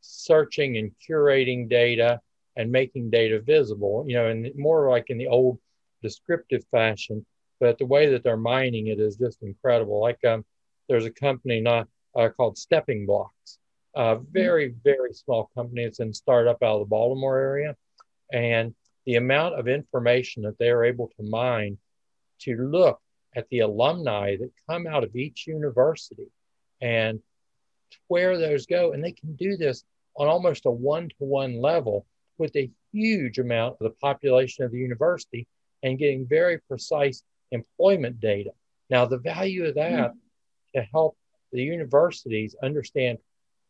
searching 0.00 0.76
and 0.76 0.92
curating 1.08 1.68
data 1.68 2.20
and 2.56 2.70
making 2.70 3.10
data 3.10 3.40
visible, 3.40 4.04
you 4.06 4.16
know, 4.16 4.26
and 4.28 4.50
more 4.56 4.88
like 4.88 5.10
in 5.10 5.18
the 5.18 5.26
old 5.26 5.58
descriptive 6.02 6.64
fashion, 6.70 7.24
but 7.60 7.78
the 7.78 7.86
way 7.86 8.06
that 8.06 8.22
they're 8.22 8.36
mining 8.36 8.86
it 8.86 9.00
is 9.00 9.16
just 9.16 9.42
incredible. 9.42 10.00
Like 10.00 10.24
um, 10.24 10.44
there's 10.88 11.04
a 11.04 11.10
company 11.10 11.60
not 11.60 11.88
uh, 12.16 12.28
called 12.30 12.56
Stepping 12.56 13.04
Blocks, 13.06 13.58
a 13.94 14.18
very, 14.30 14.74
very 14.84 15.12
small 15.12 15.50
company. 15.54 15.82
It's 15.82 16.00
in 16.00 16.14
startup 16.14 16.62
out 16.62 16.76
of 16.76 16.80
the 16.80 16.86
Baltimore 16.86 17.38
area. 17.38 17.76
And 18.32 18.74
the 19.04 19.16
amount 19.16 19.54
of 19.54 19.68
information 19.68 20.42
that 20.42 20.58
they 20.58 20.70
are 20.70 20.84
able 20.84 21.08
to 21.16 21.22
mine 21.22 21.78
to 22.40 22.56
look 22.56 23.00
at 23.34 23.48
the 23.50 23.60
alumni 23.60 24.36
that 24.36 24.50
come 24.68 24.86
out 24.86 25.04
of 25.04 25.14
each 25.14 25.46
university 25.46 26.26
and 26.80 27.20
where 28.08 28.38
those 28.38 28.66
go. 28.66 28.92
And 28.92 29.02
they 29.02 29.12
can 29.12 29.34
do 29.34 29.56
this 29.56 29.84
on 30.16 30.28
almost 30.28 30.66
a 30.66 30.70
one 30.70 31.08
to 31.08 31.14
one 31.18 31.60
level 31.60 32.06
with 32.38 32.54
a 32.56 32.70
huge 32.92 33.38
amount 33.38 33.76
of 33.80 33.84
the 33.84 33.96
population 34.00 34.64
of 34.64 34.72
the 34.72 34.78
university 34.78 35.46
and 35.82 35.98
getting 35.98 36.26
very 36.26 36.58
precise 36.68 37.22
employment 37.52 38.20
data. 38.20 38.50
Now, 38.90 39.04
the 39.04 39.18
value 39.18 39.64
of 39.64 39.74
that 39.74 40.10
mm-hmm. 40.10 40.78
to 40.78 40.86
help 40.92 41.16
the 41.52 41.62
universities 41.62 42.54
understand 42.62 43.18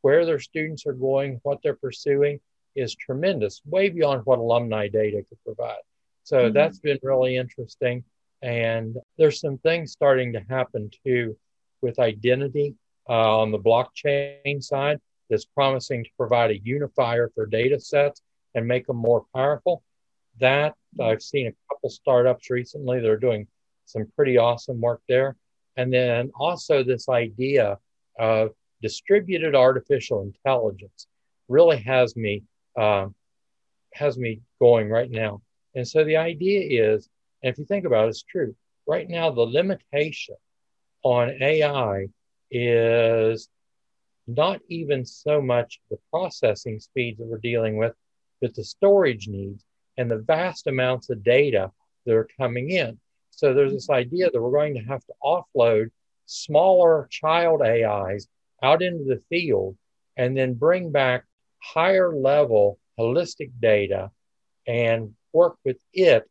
where 0.02 0.24
their 0.24 0.38
students 0.38 0.86
are 0.86 0.92
going, 0.92 1.40
what 1.42 1.60
they're 1.62 1.74
pursuing, 1.74 2.40
is 2.74 2.94
tremendous, 2.94 3.62
way 3.64 3.88
beyond 3.88 4.22
what 4.24 4.38
alumni 4.38 4.88
data 4.88 5.24
could 5.28 5.42
provide. 5.44 5.82
So 6.24 6.36
mm-hmm. 6.36 6.54
that's 6.54 6.78
been 6.78 6.98
really 7.02 7.36
interesting. 7.36 8.04
And 8.42 8.96
there's 9.16 9.40
some 9.40 9.58
things 9.58 9.92
starting 9.92 10.32
to 10.34 10.40
happen 10.48 10.90
too 11.04 11.36
with 11.80 11.98
identity 11.98 12.74
uh, 13.08 13.40
on 13.40 13.50
the 13.50 13.58
blockchain 13.58 14.62
side 14.62 15.00
that's 15.30 15.44
promising 15.44 16.04
to 16.04 16.10
provide 16.16 16.50
a 16.50 16.58
unifier 16.58 17.30
for 17.34 17.46
data 17.46 17.80
sets 17.80 18.22
and 18.54 18.66
make 18.66 18.86
them 18.86 18.96
more 18.96 19.24
powerful. 19.34 19.82
That 20.38 20.74
I've 21.00 21.22
seen 21.22 21.48
a 21.48 21.74
couple 21.74 21.90
startups 21.90 22.50
recently 22.50 23.00
that 23.00 23.10
are 23.10 23.18
doing 23.18 23.46
some 23.86 24.06
pretty 24.16 24.38
awesome 24.38 24.80
work 24.80 25.02
there. 25.08 25.36
And 25.76 25.92
then 25.92 26.30
also 26.34 26.82
this 26.82 27.08
idea 27.08 27.78
of 28.18 28.50
distributed 28.82 29.54
artificial 29.54 30.22
intelligence 30.22 31.06
really 31.48 31.78
has 31.78 32.16
me 32.16 32.42
um, 32.78 33.14
has 33.94 34.18
me 34.18 34.42
going 34.60 34.90
right 34.90 35.10
now. 35.10 35.40
And 35.74 35.86
so 35.86 36.04
the 36.04 36.16
idea 36.16 36.84
is, 36.84 37.08
and 37.42 37.52
if 37.52 37.58
you 37.58 37.64
think 37.64 37.86
about 37.86 38.06
it, 38.06 38.08
it's 38.10 38.22
true. 38.22 38.54
Right 38.86 39.08
now, 39.08 39.30
the 39.30 39.42
limitation 39.42 40.36
on 41.02 41.30
AI 41.40 42.08
is 42.50 43.48
not 44.26 44.60
even 44.68 45.04
so 45.04 45.40
much 45.40 45.80
the 45.90 45.98
processing 46.10 46.80
speeds 46.80 47.18
that 47.18 47.26
we're 47.26 47.38
dealing 47.38 47.76
with, 47.76 47.92
but 48.40 48.54
the 48.54 48.64
storage 48.64 49.28
needs 49.28 49.64
and 49.96 50.10
the 50.10 50.18
vast 50.18 50.66
amounts 50.66 51.10
of 51.10 51.22
data 51.22 51.70
that 52.04 52.14
are 52.14 52.28
coming 52.38 52.70
in. 52.70 52.98
So 53.30 53.54
there's 53.54 53.72
this 53.72 53.90
idea 53.90 54.30
that 54.30 54.40
we're 54.40 54.50
going 54.50 54.74
to 54.74 54.80
have 54.80 55.04
to 55.06 55.12
offload 55.22 55.90
smaller 56.26 57.06
child 57.10 57.62
AIs 57.62 58.26
out 58.62 58.82
into 58.82 59.04
the 59.04 59.22
field 59.28 59.76
and 60.16 60.36
then 60.36 60.54
bring 60.54 60.90
back 60.90 61.24
higher 61.58 62.14
level 62.14 62.78
holistic 62.98 63.50
data 63.60 64.10
and 64.66 65.14
work 65.32 65.56
with 65.64 65.78
it 65.92 66.28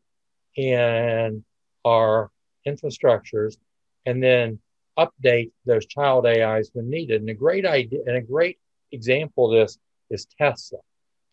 in 0.56 1.44
our 1.84 2.30
infrastructures 2.66 3.56
and 4.04 4.22
then 4.22 4.58
update 4.98 5.52
those 5.64 5.86
child 5.86 6.26
AIs 6.26 6.70
when 6.72 6.90
needed. 6.90 7.20
And 7.20 7.30
a 7.30 7.34
great 7.34 7.66
idea 7.66 8.00
and 8.06 8.16
a 8.16 8.20
great 8.20 8.58
example 8.92 9.46
of 9.46 9.52
this 9.52 9.78
is 10.10 10.26
Tesla. 10.38 10.78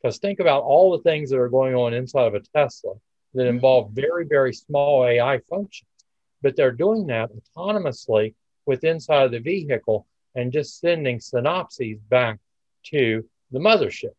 Because 0.01 0.17
think 0.17 0.39
about 0.39 0.63
all 0.63 0.91
the 0.91 1.03
things 1.03 1.29
that 1.29 1.39
are 1.39 1.49
going 1.49 1.75
on 1.75 1.93
inside 1.93 2.27
of 2.27 2.35
a 2.35 2.41
Tesla 2.55 2.93
that 3.33 3.43
mm-hmm. 3.43 3.55
involve 3.55 3.91
very, 3.91 4.25
very 4.25 4.53
small 4.53 5.05
AI 5.05 5.39
functions. 5.49 5.89
But 6.41 6.55
they're 6.55 6.71
doing 6.71 7.07
that 7.07 7.29
autonomously 7.55 8.35
with 8.65 8.83
inside 8.83 9.23
of 9.23 9.31
the 9.31 9.39
vehicle 9.39 10.07
and 10.35 10.51
just 10.51 10.79
sending 10.79 11.19
synopses 11.19 11.99
back 12.09 12.39
to 12.85 13.23
the 13.51 13.59
mothership. 13.59 14.15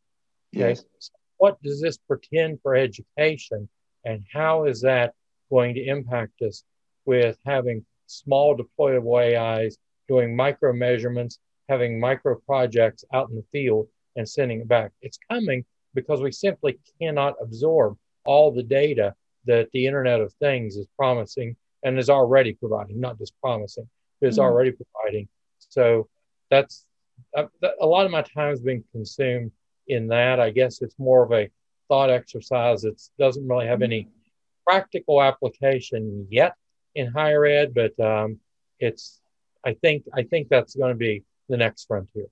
Okay. 0.55 0.71
Yes. 0.71 0.85
So 0.99 1.13
what 1.37 1.63
does 1.63 1.81
this 1.81 1.99
pretend 1.99 2.61
for 2.63 2.75
education? 2.75 3.69
And 4.05 4.25
how 4.33 4.65
is 4.65 4.83
that 4.83 5.15
going 5.51 5.75
to 5.75 5.85
impact 5.85 6.41
us 6.43 6.65
with 7.05 7.37
having 7.45 7.85
small 8.07 8.57
deployable 8.57 9.37
AIs 9.37 9.79
doing 10.09 10.37
micro 10.37 10.73
measurements, 10.73 11.39
having 11.69 11.99
micro 11.99 12.37
projects 12.47 13.05
out 13.13 13.31
in 13.31 13.37
the 13.37 13.45
field 13.53 13.89
and 14.17 14.29
sending 14.29 14.61
it 14.61 14.69
back? 14.69 14.93
It's 15.03 15.19
coming 15.31 15.65
because 15.95 16.21
we 16.21 16.33
simply 16.33 16.79
cannot 17.01 17.35
absorb 17.41 17.97
all 18.25 18.51
the 18.51 18.63
data 18.63 19.15
that 19.47 19.69
the 19.73 19.87
Internet 19.87 20.21
of 20.21 20.33
Things 20.35 20.77
is 20.77 20.87
promising 20.97 21.57
and 21.83 21.99
is 21.99 22.11
already 22.11 22.55
providing, 22.55 23.01
not 23.01 23.19
just 23.19 23.35
promising, 23.41 23.89
but 24.21 24.29
is 24.29 24.37
mm-hmm. 24.37 24.45
already 24.45 24.73
providing. 24.73 25.29
So 25.59 26.09
that's 26.51 26.87
a, 27.35 27.49
a 27.81 27.87
lot 27.87 28.07
of 28.07 28.13
my 28.13 28.23
time 28.23 28.51
has 28.51 28.61
been 28.61 28.85
consumed 28.93 29.53
in 29.89 30.09
that. 30.09 30.41
I 30.41 30.51
guess 30.51 30.83
it's 30.83 30.99
more 30.99 31.23
of 31.23 31.33
a 31.33 31.51
thought 31.89 32.11
exercise. 32.11 32.85
It 32.85 33.01
doesn't 33.19 33.47
really 33.47 33.67
have 33.67 33.83
any 33.83 34.09
practical 34.67 35.23
application 35.23 36.27
yet 36.31 36.55
in 36.95 37.11
higher 37.13 37.45
ed, 37.45 37.75
but 37.75 37.99
um, 38.01 38.39
it's 38.79 39.21
I 39.65 39.75
think 39.75 40.05
I 40.13 40.23
think 40.23 40.49
that's 40.49 40.75
going 40.75 40.93
to 40.93 40.99
be 40.99 41.25
the 41.49 41.57
next 41.57 41.87
frontier. 41.87 42.27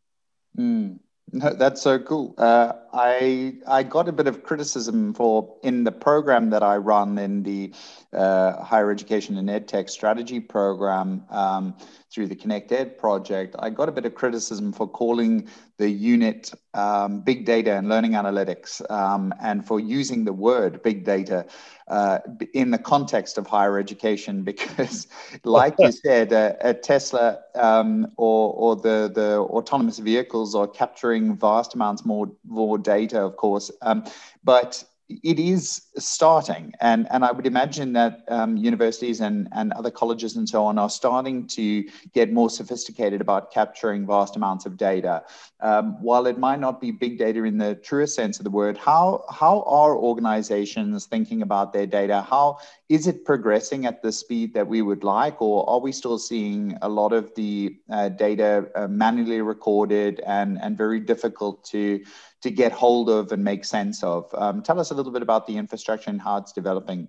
Mm. 0.59 0.99
No, 1.35 1.54
that's 1.54 1.81
so 1.81 1.99
cool. 1.99 2.35
Uh, 2.37 2.73
I 2.92 3.54
I 3.66 3.85
got 3.85 4.07
a 4.07 4.12
bit 4.12 4.26
of 4.26 4.42
criticism 4.42 5.14
for 5.14 5.57
in 5.62 5.83
the 5.85 5.92
program 5.92 6.50
that 6.50 6.62
I 6.62 6.76
run 6.76 7.16
in 7.16 7.42
the 7.42 7.73
uh, 8.12 8.62
higher 8.62 8.90
education 8.90 9.38
and 9.38 9.49
ed 9.49 9.66
tech 9.66 9.88
strategy 9.88 10.40
program 10.40 11.25
um, 11.31 11.75
through 12.12 12.26
the 12.26 12.35
Connect 12.35 12.71
Ed 12.73 12.99
project. 12.99 13.57
I 13.59 13.71
got 13.71 13.88
a 13.88 13.92
bit 13.92 14.04
of 14.04 14.14
criticism 14.14 14.73
for 14.73 14.87
calling 14.87 15.49
the 15.82 15.90
unit 15.90 16.52
um, 16.74 17.22
big 17.22 17.44
data 17.44 17.72
and 17.72 17.88
learning 17.88 18.12
analytics 18.12 18.88
um, 18.88 19.34
and 19.40 19.66
for 19.66 19.80
using 19.80 20.24
the 20.24 20.32
word 20.32 20.80
big 20.84 21.04
data 21.04 21.44
uh, 21.88 22.20
in 22.54 22.70
the 22.70 22.78
context 22.78 23.36
of 23.36 23.48
higher 23.48 23.80
education 23.80 24.44
because 24.52 25.08
like 25.42 25.74
you 25.80 25.90
said 25.90 26.32
uh, 26.32 26.52
at 26.60 26.84
tesla 26.84 27.40
um, 27.56 28.06
or, 28.16 28.54
or 28.54 28.76
the, 28.76 29.10
the 29.12 29.38
autonomous 29.38 29.98
vehicles 29.98 30.54
are 30.54 30.68
capturing 30.68 31.36
vast 31.36 31.74
amounts 31.74 32.04
more, 32.04 32.30
more 32.46 32.78
data 32.78 33.20
of 33.20 33.34
course 33.36 33.68
um, 33.82 34.04
but 34.44 34.84
it 35.09 35.38
is 35.38 35.82
starting, 35.99 36.73
and 36.80 37.06
and 37.11 37.25
I 37.25 37.32
would 37.32 37.47
imagine 37.47 37.92
that 37.94 38.21
um, 38.28 38.56
universities 38.56 39.21
and 39.21 39.49
and 39.52 39.73
other 39.73 39.90
colleges 39.90 40.37
and 40.37 40.49
so 40.49 40.64
on 40.64 40.78
are 40.78 40.90
starting 40.90 41.47
to 41.49 41.85
get 42.12 42.32
more 42.32 42.49
sophisticated 42.49 43.21
about 43.21 43.52
capturing 43.52 44.06
vast 44.06 44.37
amounts 44.37 44.64
of 44.66 44.76
data. 44.76 45.25
Um, 45.61 46.00
while 46.02 46.26
it 46.26 46.38
might 46.38 46.61
not 46.61 46.80
be 46.80 46.90
big 46.90 47.18
data 47.18 47.44
in 47.44 47.59
the 47.59 47.75
truest 47.75 48.14
sense 48.14 48.38
of 48.38 48.44
the 48.44 48.50
word, 48.50 48.76
how 48.76 49.25
how 49.30 49.62
are 49.62 49.97
organizations 49.97 51.06
thinking 51.06 51.42
about 51.42 51.73
their 51.73 51.87
data? 51.87 52.23
How 52.28 52.59
is 52.88 53.06
it 53.06 53.25
progressing 53.25 53.87
at 53.87 54.02
the 54.02 54.12
speed 54.12 54.54
that 54.54 54.66
we 54.66 54.82
would 54.82 55.04
like, 55.04 55.42
or 55.42 55.68
are 55.68 55.80
we 55.80 55.92
still 55.92 56.18
seeing 56.18 56.76
a 56.82 56.88
lot 56.88 57.12
of 57.12 57.35
the 57.35 57.76
uh, 57.90 58.09
data 58.09 58.68
uh, 58.75 58.88
manually 58.88 59.40
recorded 59.40 60.21
and 60.26 60.61
and 60.62 60.78
very 60.78 61.00
difficult 61.00 61.64
to 61.64 62.02
to 62.42 62.50
get 62.50 62.72
hold 62.72 63.08
of 63.08 63.32
and 63.32 63.42
make 63.42 63.64
sense 63.64 64.02
of. 64.02 64.28
Um, 64.34 64.62
tell 64.62 64.80
us 64.80 64.90
a 64.90 64.94
little 64.94 65.12
bit 65.12 65.22
about 65.22 65.46
the 65.46 65.56
infrastructure 65.56 66.11
and 66.11 66.20
how 66.20 66.38
it's 66.38 66.52
developing. 66.52 67.08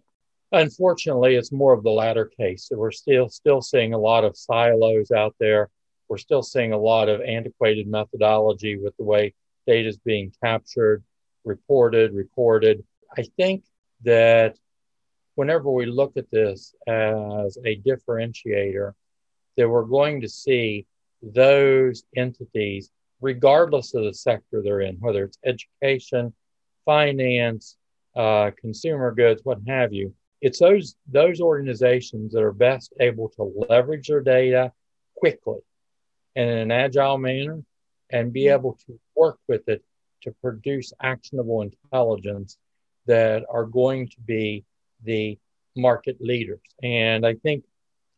Unfortunately, 0.51 1.35
it's 1.35 1.51
more 1.51 1.73
of 1.73 1.83
the 1.83 1.89
latter 1.89 2.25
case. 2.25 2.69
We're 2.71 2.91
still 2.91 3.29
still 3.29 3.61
seeing 3.61 3.93
a 3.93 3.97
lot 3.97 4.23
of 4.23 4.37
silos 4.37 5.11
out 5.11 5.35
there. 5.39 5.69
We're 6.07 6.17
still 6.17 6.43
seeing 6.43 6.73
a 6.73 6.77
lot 6.77 7.09
of 7.09 7.21
antiquated 7.21 7.87
methodology 7.87 8.77
with 8.77 8.95
the 8.97 9.03
way 9.03 9.33
data 9.65 9.89
is 9.89 9.97
being 9.97 10.31
captured, 10.43 11.03
reported, 11.43 12.13
recorded. 12.13 12.83
I 13.17 13.23
think 13.37 13.63
that 14.03 14.57
whenever 15.35 15.71
we 15.71 15.85
look 15.85 16.17
at 16.17 16.29
this 16.29 16.75
as 16.85 17.57
a 17.65 17.77
differentiator, 17.77 18.93
that 19.57 19.69
we're 19.69 19.85
going 19.85 20.21
to 20.21 20.29
see 20.29 20.85
those 21.21 22.03
entities, 22.15 22.91
regardless 23.23 23.93
of 23.93 24.03
the 24.03 24.13
sector 24.13 24.61
they're 24.61 24.81
in, 24.81 24.97
whether 24.97 25.23
it's 25.23 25.39
education, 25.45 26.33
finance, 26.83 27.77
uh, 28.17 28.51
consumer 28.59 29.11
goods, 29.13 29.41
what 29.45 29.59
have 29.65 29.93
you. 29.93 30.13
It's 30.41 30.59
those 30.59 30.95
those 31.07 31.39
organizations 31.39 32.33
that 32.33 32.43
are 32.43 32.51
best 32.51 32.93
able 32.99 33.29
to 33.29 33.65
leverage 33.69 34.09
their 34.09 34.21
data 34.21 34.73
quickly 35.15 35.61
and 36.35 36.49
in 36.49 36.57
an 36.57 36.71
agile 36.71 37.17
manner 37.17 37.63
and 38.11 38.33
be 38.33 38.49
able 38.49 38.77
to 38.85 38.99
work 39.15 39.39
with 39.47 39.69
it 39.69 39.81
to 40.23 40.31
produce 40.41 40.91
actionable 41.01 41.61
intelligence 41.61 42.57
that 43.05 43.45
are 43.49 43.65
going 43.65 44.09
to 44.09 44.19
be 44.25 44.65
the 45.03 45.39
market 45.77 46.17
leaders. 46.19 46.59
And 46.83 47.25
I 47.25 47.35
think 47.35 47.63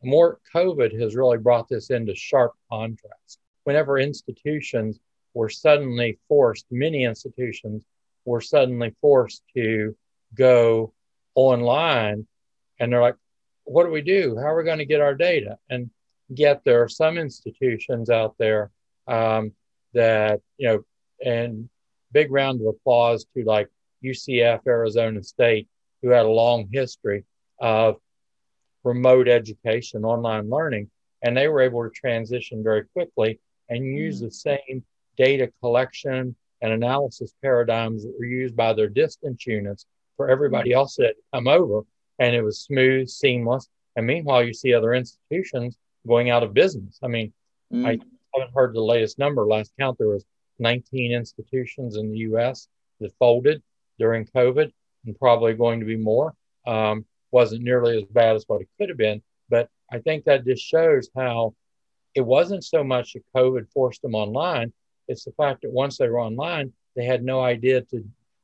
more 0.02 0.40
COVID 0.54 1.00
has 1.00 1.14
really 1.14 1.38
brought 1.38 1.68
this 1.68 1.90
into 1.90 2.14
sharp 2.14 2.52
contrast. 2.70 3.38
Whenever 3.66 3.98
institutions 3.98 5.00
were 5.34 5.48
suddenly 5.48 6.20
forced, 6.28 6.66
many 6.70 7.02
institutions 7.02 7.82
were 8.24 8.40
suddenly 8.40 8.94
forced 9.00 9.42
to 9.56 9.96
go 10.36 10.92
online, 11.34 12.28
and 12.78 12.92
they're 12.92 13.00
like, 13.00 13.16
what 13.64 13.82
do 13.82 13.90
we 13.90 14.02
do? 14.02 14.36
How 14.36 14.52
are 14.52 14.56
we 14.56 14.62
going 14.62 14.78
to 14.78 14.84
get 14.84 15.00
our 15.00 15.16
data? 15.16 15.58
And 15.68 15.90
yet 16.28 16.62
there 16.64 16.80
are 16.80 16.88
some 16.88 17.18
institutions 17.18 18.08
out 18.08 18.36
there 18.38 18.70
um, 19.08 19.50
that, 19.94 20.42
you 20.58 20.68
know, 20.68 20.84
and 21.24 21.68
big 22.12 22.30
round 22.30 22.60
of 22.60 22.68
applause 22.68 23.26
to 23.36 23.42
like 23.42 23.68
UCF, 24.04 24.60
Arizona 24.64 25.24
State, 25.24 25.66
who 26.02 26.10
had 26.10 26.24
a 26.24 26.28
long 26.28 26.68
history 26.72 27.24
of 27.58 27.96
remote 28.84 29.26
education, 29.26 30.04
online 30.04 30.48
learning, 30.48 30.88
and 31.20 31.36
they 31.36 31.48
were 31.48 31.62
able 31.62 31.82
to 31.82 31.90
transition 31.90 32.62
very 32.62 32.84
quickly 32.92 33.40
and 33.68 33.84
use 33.84 34.20
the 34.20 34.30
same 34.30 34.84
data 35.16 35.50
collection 35.60 36.36
and 36.62 36.72
analysis 36.72 37.34
paradigms 37.42 38.04
that 38.04 38.14
were 38.18 38.26
used 38.26 38.56
by 38.56 38.72
their 38.72 38.88
distance 38.88 39.46
units 39.46 39.86
for 40.16 40.30
everybody 40.30 40.72
else 40.72 40.96
that 40.96 41.14
come 41.32 41.48
over. 41.48 41.82
And 42.18 42.34
it 42.34 42.42
was 42.42 42.60
smooth, 42.60 43.08
seamless. 43.08 43.68
And 43.96 44.06
meanwhile, 44.06 44.42
you 44.42 44.54
see 44.54 44.72
other 44.72 44.94
institutions 44.94 45.76
going 46.06 46.30
out 46.30 46.42
of 46.42 46.54
business. 46.54 46.98
I 47.02 47.08
mean, 47.08 47.32
mm. 47.72 47.86
I 47.86 47.98
haven't 48.34 48.54
heard 48.54 48.74
the 48.74 48.80
latest 48.80 49.18
number. 49.18 49.46
Last 49.46 49.72
count, 49.78 49.98
there 49.98 50.08
was 50.08 50.24
19 50.58 51.12
institutions 51.12 51.96
in 51.96 52.10
the 52.10 52.18
U.S. 52.18 52.68
that 53.00 53.12
folded 53.18 53.62
during 53.98 54.26
COVID, 54.26 54.72
and 55.04 55.18
probably 55.18 55.54
going 55.54 55.80
to 55.80 55.86
be 55.86 55.96
more. 55.96 56.34
Um, 56.66 57.04
wasn't 57.30 57.62
nearly 57.62 57.98
as 57.98 58.04
bad 58.04 58.36
as 58.36 58.44
what 58.46 58.62
it 58.62 58.68
could 58.78 58.88
have 58.88 58.98
been, 58.98 59.22
but 59.48 59.68
I 59.90 59.98
think 59.98 60.24
that 60.24 60.44
just 60.44 60.64
shows 60.64 61.10
how 61.14 61.54
it 62.16 62.24
wasn't 62.24 62.64
so 62.64 62.82
much 62.82 63.12
that 63.12 63.22
COVID 63.36 63.70
forced 63.70 64.00
them 64.00 64.14
online. 64.14 64.72
It's 65.06 65.24
the 65.24 65.32
fact 65.32 65.62
that 65.62 65.70
once 65.70 65.98
they 65.98 66.08
were 66.08 66.18
online, 66.18 66.72
they 66.96 67.04
had 67.04 67.22
no 67.22 67.42
idea 67.42 67.82
to 67.82 68.02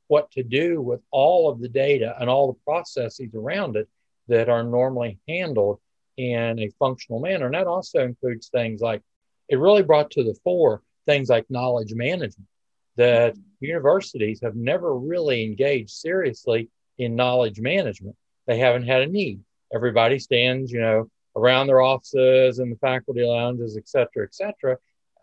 what 0.09 0.31
to 0.33 0.43
do 0.43 0.83
with 0.83 1.01
all 1.11 1.51
of 1.51 1.59
the 1.59 1.71
data 1.71 2.15
and 2.21 2.29
all 2.29 2.53
the 2.53 2.61
processes 2.67 3.35
around 3.35 3.77
it 3.77 3.89
that 4.29 4.51
are 4.51 4.63
normally 4.63 5.19
handled 5.27 5.81
in 6.19 6.59
a 6.59 6.69
functional 6.79 7.19
manner. 7.19 7.47
And 7.47 7.55
that 7.55 7.67
also 7.67 8.05
includes 8.05 8.49
things 8.49 8.83
like 8.83 9.01
it 9.49 9.59
really 9.59 9.83
brought 9.83 10.11
to 10.13 10.23
the 10.23 10.39
fore 10.45 10.83
things 11.07 11.31
like 11.31 11.51
knowledge 11.51 11.95
management 11.95 12.49
that 12.97 13.35
universities 13.61 14.41
have 14.43 14.55
never 14.55 14.95
really 14.95 15.45
engaged 15.45 15.91
seriously 15.91 16.69
in 16.99 17.17
knowledge 17.17 17.59
management. 17.59 18.17
They 18.47 18.59
haven't 18.59 18.87
had 18.87 19.01
a 19.01 19.07
need. 19.07 19.41
Everybody 19.75 20.19
stands, 20.19 20.71
you 20.71 20.81
know, 20.81 21.11
around 21.37 21.67
their 21.67 21.81
offices 21.81 22.59
and 22.59 22.71
the 22.71 22.77
faculty 22.77 23.23
lounges, 23.23 23.77
et 23.77 23.89
cetera, 23.89 24.25
et 24.25 24.35
cetera. 24.35 24.77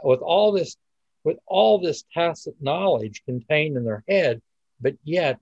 With 0.04 0.22
all 0.22 0.52
this, 0.52 0.78
with 1.24 1.38
all 1.46 1.80
this 1.80 2.04
tacit 2.14 2.56
knowledge 2.60 3.24
contained 3.26 3.78
in 3.78 3.84
their 3.84 4.04
head, 4.08 4.42
but 4.82 4.96
yet 5.04 5.40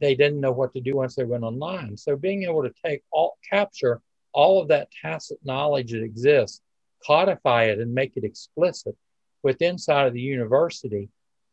they 0.00 0.14
didn't 0.14 0.40
know 0.40 0.52
what 0.52 0.72
to 0.74 0.80
do 0.80 0.96
once 0.96 1.14
they 1.14 1.24
went 1.24 1.44
online. 1.44 1.96
So 1.96 2.16
being 2.16 2.42
able 2.42 2.64
to 2.64 2.72
take 2.84 3.02
all 3.12 3.38
capture 3.48 4.00
all 4.32 4.60
of 4.60 4.68
that 4.68 4.88
tacit 5.00 5.38
knowledge 5.44 5.92
that 5.92 6.02
exists, 6.02 6.60
codify 7.06 7.64
it 7.64 7.78
and 7.78 7.94
make 7.94 8.16
it 8.16 8.24
explicit 8.24 8.96
with 9.42 9.62
inside 9.62 10.06
of 10.08 10.12
the 10.12 10.20
university 10.20 11.08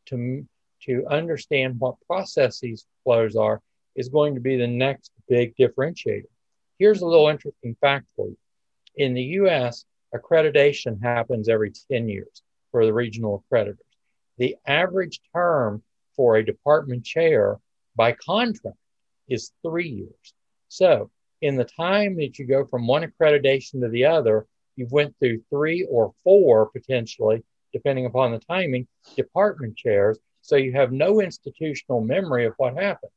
to, 0.07 0.47
to 0.83 1.05
understand 1.07 1.79
what 1.79 1.95
processes 2.07 2.85
flows 3.03 3.35
are 3.35 3.61
is 3.95 4.09
going 4.09 4.33
to 4.33 4.41
be 4.41 4.57
the 4.57 4.65
next 4.65 5.11
big 5.29 5.55
differentiator. 5.57 6.23
Here's 6.79 7.01
a 7.01 7.05
little 7.05 7.27
interesting 7.27 7.75
fact 7.79 8.07
for 8.15 8.27
you. 8.27 8.37
In 8.95 9.13
the 9.13 9.23
US, 9.23 9.85
accreditation 10.13 11.01
happens 11.01 11.49
every 11.49 11.71
10 11.91 12.09
years 12.09 12.41
for 12.71 12.85
the 12.85 12.93
regional 12.93 13.43
accreditors. 13.51 13.77
The 14.37 14.55
average 14.65 15.21
term 15.33 15.83
for 16.15 16.35
a 16.35 16.45
department 16.45 17.05
chair 17.05 17.59
by 17.95 18.13
contract 18.13 18.77
is 19.27 19.51
three 19.63 19.89
years. 19.89 20.33
So 20.67 21.09
in 21.41 21.55
the 21.55 21.65
time 21.65 22.17
that 22.17 22.37
you 22.37 22.45
go 22.45 22.65
from 22.65 22.87
one 22.87 23.03
accreditation 23.03 23.81
to 23.81 23.89
the 23.89 24.05
other, 24.05 24.45
you've 24.75 24.91
went 24.91 25.15
through 25.19 25.43
three 25.49 25.85
or 25.89 26.13
four 26.23 26.69
potentially, 26.69 27.43
depending 27.73 28.05
upon 28.05 28.31
the 28.31 28.39
timing, 28.39 28.87
department 29.15 29.77
chairs. 29.77 30.17
So 30.41 30.55
you 30.55 30.73
have 30.73 30.91
no 30.91 31.21
institutional 31.21 32.01
memory 32.01 32.45
of 32.45 32.53
what 32.57 32.75
happened. 32.75 33.11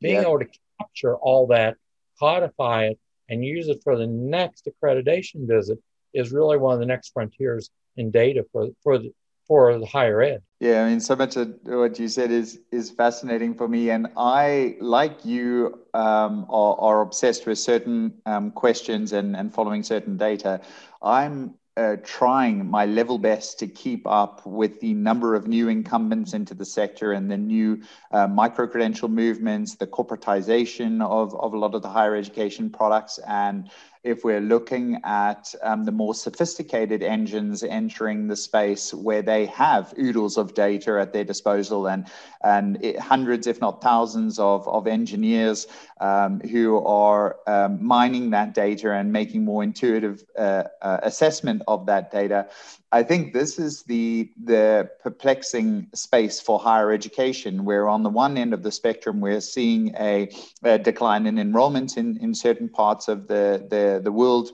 Being 0.00 0.20
able 0.20 0.38
to 0.38 0.48
capture 0.78 1.16
all 1.16 1.46
that, 1.48 1.76
codify 2.18 2.86
it, 2.86 2.98
and 3.28 3.44
use 3.44 3.68
it 3.68 3.80
for 3.82 3.96
the 3.96 4.06
next 4.06 4.68
accreditation 4.68 5.46
visit 5.46 5.78
is 6.14 6.32
really 6.32 6.56
one 6.56 6.74
of 6.74 6.80
the 6.80 6.86
next 6.86 7.12
frontiers 7.12 7.70
in 7.96 8.10
data 8.10 8.44
for, 8.52 8.68
for 8.82 8.98
the, 8.98 9.12
for 9.46 9.78
the 9.78 9.86
higher 9.86 10.22
ed. 10.22 10.42
Yeah, 10.60 10.84
I 10.84 10.88
mean, 10.88 11.00
so 11.00 11.14
much 11.14 11.36
of 11.36 11.54
what 11.64 11.98
you 11.98 12.08
said 12.08 12.30
is 12.30 12.58
is 12.72 12.90
fascinating 12.90 13.54
for 13.54 13.68
me, 13.68 13.90
and 13.90 14.08
I, 14.16 14.76
like 14.80 15.24
you, 15.24 15.80
um, 15.92 16.46
are, 16.48 16.76
are 16.80 17.00
obsessed 17.02 17.46
with 17.46 17.58
certain 17.58 18.14
um, 18.24 18.50
questions 18.52 19.12
and 19.12 19.36
and 19.36 19.52
following 19.52 19.82
certain 19.82 20.16
data. 20.16 20.62
I'm 21.02 21.54
uh, 21.76 21.96
trying 22.02 22.68
my 22.70 22.86
level 22.86 23.18
best 23.18 23.58
to 23.58 23.66
keep 23.66 24.06
up 24.06 24.44
with 24.46 24.80
the 24.80 24.94
number 24.94 25.34
of 25.34 25.46
new 25.46 25.68
incumbents 25.68 26.32
into 26.32 26.54
the 26.54 26.64
sector 26.64 27.12
and 27.12 27.30
the 27.30 27.36
new 27.36 27.80
uh, 28.12 28.26
micro 28.26 28.66
credential 28.66 29.08
movements, 29.08 29.74
the 29.74 29.86
corporatization 29.86 31.02
of, 31.02 31.34
of 31.34 31.52
a 31.52 31.58
lot 31.58 31.74
of 31.74 31.82
the 31.82 31.88
higher 31.88 32.16
education 32.16 32.70
products, 32.70 33.18
and 33.28 33.70
if 34.06 34.24
we're 34.24 34.40
looking 34.40 35.00
at 35.04 35.54
um, 35.62 35.84
the 35.84 35.92
more 35.92 36.14
sophisticated 36.14 37.02
engines 37.02 37.62
entering 37.62 38.28
the 38.28 38.36
space 38.36 38.94
where 38.94 39.22
they 39.22 39.46
have 39.46 39.92
oodles 39.98 40.36
of 40.36 40.54
data 40.54 40.98
at 41.00 41.12
their 41.12 41.24
disposal 41.24 41.88
and, 41.88 42.06
and 42.44 42.82
it, 42.84 42.98
hundreds, 42.98 43.46
if 43.46 43.60
not 43.60 43.82
thousands, 43.82 44.38
of, 44.38 44.66
of 44.68 44.86
engineers 44.86 45.66
um, 46.00 46.40
who 46.40 46.84
are 46.84 47.36
um, 47.46 47.84
mining 47.84 48.30
that 48.30 48.54
data 48.54 48.92
and 48.92 49.12
making 49.12 49.44
more 49.44 49.62
intuitive 49.62 50.24
uh, 50.38 50.64
uh, 50.82 50.98
assessment 51.02 51.62
of 51.66 51.86
that 51.86 52.10
data. 52.10 52.48
I 52.92 53.02
think 53.02 53.32
this 53.32 53.58
is 53.58 53.82
the 53.82 54.30
the 54.42 54.88
perplexing 55.02 55.88
space 55.92 56.40
for 56.40 56.58
higher 56.58 56.92
education, 56.92 57.64
where 57.64 57.88
on 57.88 58.04
the 58.04 58.08
one 58.08 58.38
end 58.38 58.54
of 58.54 58.62
the 58.62 58.70
spectrum 58.70 59.20
we're 59.20 59.40
seeing 59.40 59.94
a, 59.98 60.30
a 60.62 60.78
decline 60.78 61.26
in 61.26 61.38
enrollment 61.38 61.96
in, 61.96 62.16
in 62.18 62.32
certain 62.32 62.68
parts 62.68 63.08
of 63.08 63.26
the, 63.26 63.66
the, 63.68 63.95
the 63.98 64.12
world 64.12 64.50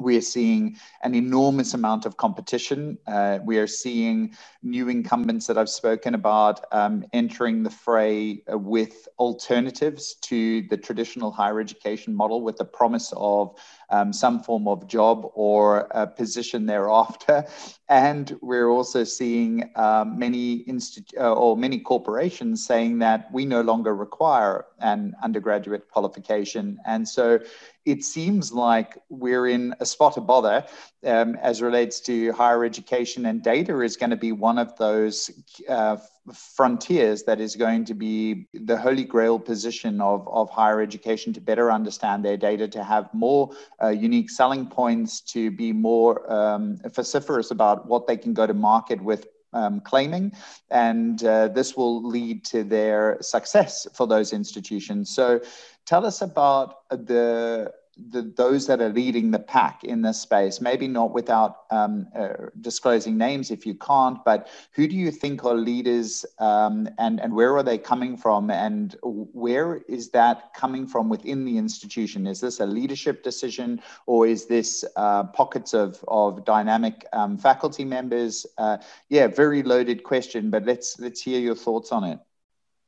we 0.00 0.16
are 0.16 0.22
seeing 0.22 0.76
an 1.02 1.14
enormous 1.14 1.74
amount 1.74 2.06
of 2.06 2.16
competition. 2.16 2.98
Uh, 3.06 3.38
we 3.44 3.58
are 3.58 3.66
seeing 3.66 4.34
new 4.62 4.88
incumbents 4.88 5.46
that 5.46 5.58
I've 5.58 5.68
spoken 5.68 6.14
about 6.14 6.64
um, 6.72 7.04
entering 7.12 7.62
the 7.62 7.70
fray 7.70 8.42
uh, 8.50 8.58
with 8.58 9.06
alternatives 9.18 10.14
to 10.22 10.62
the 10.68 10.76
traditional 10.76 11.30
higher 11.30 11.60
education 11.60 12.14
model 12.14 12.42
with 12.42 12.56
the 12.56 12.64
promise 12.64 13.12
of 13.16 13.54
um, 13.90 14.12
some 14.12 14.40
form 14.40 14.68
of 14.68 14.86
job 14.86 15.30
or 15.34 15.88
a 15.90 16.06
position 16.06 16.66
thereafter. 16.66 17.44
And 17.88 18.38
we're 18.40 18.68
also 18.68 19.04
seeing 19.04 19.70
um, 19.74 20.18
many 20.18 20.64
institu- 20.64 21.18
uh, 21.18 21.32
or 21.34 21.56
many 21.56 21.80
corporations 21.80 22.64
saying 22.64 23.00
that 23.00 23.32
we 23.32 23.44
no 23.44 23.62
longer 23.62 23.94
require 23.94 24.66
an 24.78 25.14
undergraduate 25.22 25.90
qualification. 25.90 26.78
And 26.86 27.08
so 27.08 27.40
it 27.84 28.04
seems 28.04 28.52
like 28.52 28.98
we're 29.08 29.48
in 29.48 29.74
a 29.80 29.86
spot 29.86 30.16
of 30.16 30.26
bother 30.26 30.64
um, 31.04 31.36
as 31.36 31.62
relates 31.62 32.00
to 32.00 32.32
higher 32.32 32.64
education, 32.64 33.26
and 33.26 33.42
data 33.42 33.80
is 33.80 33.96
going 33.96 34.10
to 34.10 34.16
be 34.16 34.32
one 34.32 34.58
of 34.58 34.76
those 34.76 35.30
uh, 35.68 35.96
frontiers 36.32 37.22
that 37.24 37.40
is 37.40 37.56
going 37.56 37.84
to 37.84 37.94
be 37.94 38.46
the 38.52 38.76
holy 38.76 39.04
grail 39.04 39.38
position 39.38 40.00
of, 40.00 40.26
of 40.28 40.50
higher 40.50 40.80
education 40.80 41.32
to 41.32 41.40
better 41.40 41.72
understand 41.72 42.24
their 42.24 42.36
data, 42.36 42.68
to 42.68 42.84
have 42.84 43.12
more 43.14 43.50
uh, 43.82 43.88
unique 43.88 44.30
selling 44.30 44.66
points, 44.66 45.20
to 45.20 45.50
be 45.50 45.72
more 45.72 46.30
um, 46.32 46.78
vociferous 46.94 47.50
about 47.50 47.86
what 47.86 48.06
they 48.06 48.16
can 48.16 48.34
go 48.34 48.46
to 48.46 48.54
market 48.54 49.02
with 49.02 49.26
um, 49.52 49.80
claiming, 49.80 50.32
and 50.70 51.24
uh, 51.24 51.48
this 51.48 51.76
will 51.76 52.02
lead 52.02 52.44
to 52.44 52.62
their 52.62 53.18
success 53.20 53.86
for 53.94 54.06
those 54.06 54.32
institutions. 54.32 55.14
So, 55.14 55.40
tell 55.86 56.06
us 56.06 56.22
about 56.22 56.88
the 56.88 57.72
the, 58.08 58.22
those 58.22 58.66
that 58.66 58.80
are 58.80 58.88
leading 58.88 59.30
the 59.30 59.38
pack 59.38 59.84
in 59.84 60.02
this 60.02 60.20
space, 60.20 60.60
maybe 60.60 60.88
not 60.88 61.12
without 61.12 61.64
um, 61.70 62.06
uh, 62.16 62.28
disclosing 62.60 63.18
names 63.18 63.50
if 63.50 63.66
you 63.66 63.74
can't, 63.74 64.24
but 64.24 64.48
who 64.72 64.88
do 64.88 64.96
you 64.96 65.10
think 65.10 65.44
are 65.44 65.54
leaders 65.54 66.24
um, 66.38 66.88
and, 66.98 67.20
and 67.20 67.34
where 67.34 67.56
are 67.56 67.62
they 67.62 67.78
coming 67.78 68.16
from? 68.16 68.50
And 68.50 68.96
where 69.02 69.76
is 69.88 70.10
that 70.10 70.54
coming 70.54 70.86
from 70.86 71.08
within 71.08 71.44
the 71.44 71.58
institution? 71.58 72.26
Is 72.26 72.40
this 72.40 72.60
a 72.60 72.66
leadership 72.66 73.22
decision 73.22 73.80
or 74.06 74.26
is 74.26 74.46
this 74.46 74.84
uh, 74.96 75.24
pockets 75.24 75.74
of, 75.74 76.02
of 76.08 76.44
dynamic 76.44 77.06
um, 77.12 77.36
faculty 77.36 77.84
members? 77.84 78.46
Uh, 78.58 78.78
yeah, 79.08 79.26
very 79.26 79.62
loaded 79.62 80.02
question, 80.02 80.50
but 80.50 80.64
let's, 80.64 80.98
let's 80.98 81.20
hear 81.20 81.40
your 81.40 81.56
thoughts 81.56 81.92
on 81.92 82.04
it. 82.04 82.18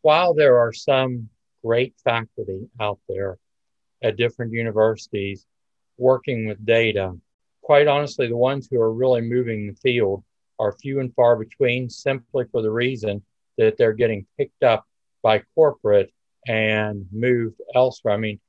While 0.03 0.35
there 0.35 0.59
are 0.59 0.73
some 0.73 1.29
great 1.65 1.95
faculty 2.03 2.69
out 2.81 2.99
there 3.09 3.39
at 4.03 4.17
different 4.17 4.53
universities 4.53 5.47
working 5.99 6.47
with 6.47 6.65
data. 6.65 7.15
Quite 7.63 7.87
honestly, 7.87 8.27
the 8.27 8.37
ones 8.37 8.69
who 8.71 8.81
are 8.81 8.93
really 8.93 9.21
moving 9.21 9.67
the 9.67 9.75
field 9.75 10.25
are 10.59 10.73
few 10.73 11.01
and 11.01 11.15
far 11.15 11.37
between 11.37 11.89
simply 11.89 12.45
for 12.51 12.63
the 12.63 12.71
reason 12.71 13.23
that 13.59 13.77
they're 13.77 13.93
getting 13.93 14.27
picked 14.37 14.63
up 14.63 14.85
by 15.23 15.43
corporate 15.55 16.13
and 16.47 17.07
moved 17.13 17.61
elsewhere. 17.75 18.15
I 18.15 18.17
mean, 18.17 18.41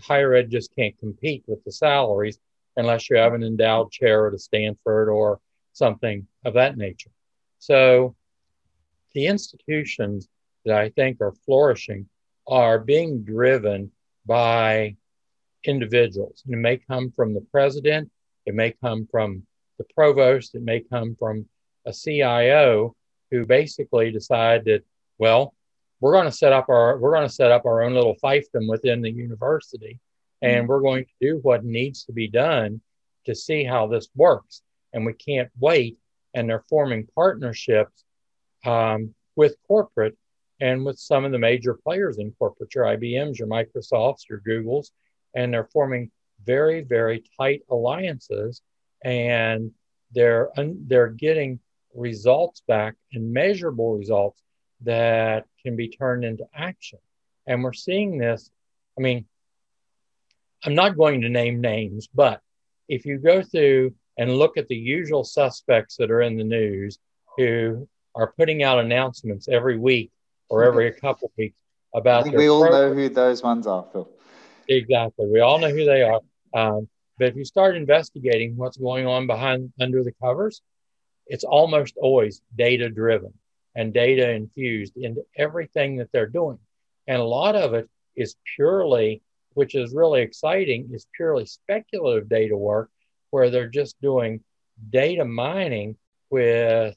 higher 0.00 0.34
ed 0.34 0.50
just 0.50 0.74
can't 0.74 0.98
compete 0.98 1.44
with 1.46 1.62
the 1.64 1.72
salaries 1.72 2.38
unless 2.76 3.10
you 3.10 3.16
have 3.16 3.34
an 3.34 3.42
endowed 3.42 3.90
chair 3.90 4.26
at 4.26 4.34
a 4.34 4.38
Stanford 4.38 5.08
or 5.08 5.40
something 5.72 6.26
of 6.44 6.54
that 6.54 6.78
nature. 6.78 7.10
So 7.58 8.16
the 9.14 9.26
institutions 9.26 10.28
that 10.64 10.76
I 10.76 10.88
think 10.90 11.20
are 11.20 11.34
flourishing 11.44 12.08
are 12.46 12.78
being 12.78 13.22
driven 13.22 13.90
by 14.24 14.96
individuals. 15.64 16.42
And 16.44 16.54
it 16.54 16.58
may 16.58 16.78
come 16.78 17.12
from 17.14 17.34
the 17.34 17.46
president, 17.52 18.10
it 18.46 18.54
may 18.54 18.72
come 18.72 19.06
from 19.10 19.46
the 19.78 19.84
provost, 19.94 20.54
it 20.54 20.62
may 20.62 20.80
come 20.80 21.16
from 21.18 21.46
a 21.86 21.92
CIO 21.92 22.94
who 23.30 23.46
basically 23.46 24.10
decide 24.10 24.64
that, 24.66 24.84
well, 25.18 25.54
we're 26.00 26.12
going 26.12 26.26
to 26.26 26.32
set 26.32 26.52
up 26.52 26.68
our 26.68 26.98
we're 26.98 27.14
going 27.14 27.28
to 27.28 27.32
set 27.32 27.52
up 27.52 27.64
our 27.64 27.82
own 27.82 27.94
little 27.94 28.16
fiefdom 28.22 28.68
within 28.68 29.02
the 29.02 29.10
university, 29.10 30.00
and 30.42 30.62
mm-hmm. 30.62 30.66
we're 30.66 30.80
going 30.80 31.04
to 31.04 31.12
do 31.20 31.38
what 31.42 31.64
needs 31.64 32.04
to 32.04 32.12
be 32.12 32.28
done 32.28 32.80
to 33.26 33.34
see 33.34 33.64
how 33.64 33.86
this 33.86 34.08
works. 34.14 34.62
And 34.92 35.06
we 35.06 35.14
can't 35.14 35.48
wait. 35.58 35.98
And 36.34 36.48
they're 36.48 36.64
forming 36.68 37.06
partnerships 37.14 38.04
um, 38.64 39.14
with 39.36 39.54
corporate 39.66 40.16
and 40.60 40.84
with 40.84 40.98
some 40.98 41.24
of 41.24 41.32
the 41.32 41.38
major 41.38 41.74
players 41.74 42.18
in 42.18 42.32
corporate, 42.32 42.74
your 42.74 42.84
IBMs, 42.84 43.38
your 43.38 43.48
Microsofts, 43.48 44.28
your 44.28 44.40
Googles, 44.46 44.90
and 45.34 45.52
they're 45.52 45.68
forming 45.72 46.10
very 46.44 46.82
very 46.82 47.22
tight 47.38 47.62
alliances 47.70 48.62
and 49.04 49.70
they're 50.12 50.50
they're 50.56 51.08
getting 51.08 51.60
results 51.94 52.62
back 52.66 52.94
and 53.12 53.32
measurable 53.32 53.96
results 53.96 54.40
that 54.82 55.44
can 55.62 55.76
be 55.76 55.88
turned 55.88 56.24
into 56.24 56.44
action. 56.54 56.98
And 57.46 57.62
we're 57.62 57.72
seeing 57.72 58.18
this 58.18 58.50
i 58.98 59.00
mean 59.00 59.24
i'm 60.64 60.74
not 60.74 60.96
going 60.96 61.20
to 61.22 61.28
name 61.28 61.60
names 61.60 62.08
but 62.14 62.40
if 62.88 63.04
you 63.06 63.18
go 63.18 63.42
through 63.42 63.92
and 64.18 64.36
look 64.36 64.56
at 64.56 64.68
the 64.68 64.76
usual 64.76 65.24
suspects 65.24 65.96
that 65.96 66.10
are 66.10 66.22
in 66.22 66.36
the 66.36 66.44
news 66.44 66.98
who 67.36 67.88
are 68.14 68.32
putting 68.32 68.62
out 68.62 68.78
announcements 68.78 69.48
every 69.48 69.78
week 69.78 70.10
or 70.48 70.64
every 70.64 70.92
couple 70.92 71.26
of 71.26 71.32
weeks 71.38 71.56
about 71.94 72.30
we 72.32 72.48
all 72.48 72.70
know 72.70 72.92
who 72.92 73.08
those 73.08 73.42
ones 73.42 73.66
are 73.66 73.84
phil 73.92 74.08
Exactly. 74.68 75.26
We 75.26 75.40
all 75.40 75.58
know 75.58 75.70
who 75.70 75.84
they 75.84 76.02
are. 76.02 76.20
Um, 76.54 76.88
but 77.18 77.28
if 77.28 77.36
you 77.36 77.44
start 77.44 77.76
investigating 77.76 78.56
what's 78.56 78.76
going 78.76 79.06
on 79.06 79.26
behind 79.26 79.72
under 79.80 80.02
the 80.02 80.12
covers, 80.22 80.62
it's 81.26 81.44
almost 81.44 81.96
always 81.96 82.40
data 82.56 82.88
driven 82.88 83.32
and 83.74 83.92
data 83.94 84.30
infused 84.30 84.96
into 84.96 85.22
everything 85.36 85.96
that 85.96 86.10
they're 86.12 86.26
doing. 86.26 86.58
And 87.06 87.20
a 87.20 87.24
lot 87.24 87.54
of 87.54 87.74
it 87.74 87.88
is 88.16 88.36
purely, 88.56 89.22
which 89.54 89.74
is 89.74 89.94
really 89.94 90.22
exciting, 90.22 90.90
is 90.92 91.06
purely 91.16 91.46
speculative 91.46 92.28
data 92.28 92.56
work 92.56 92.90
where 93.30 93.50
they're 93.50 93.68
just 93.68 94.00
doing 94.00 94.40
data 94.90 95.24
mining 95.24 95.96
with 96.30 96.96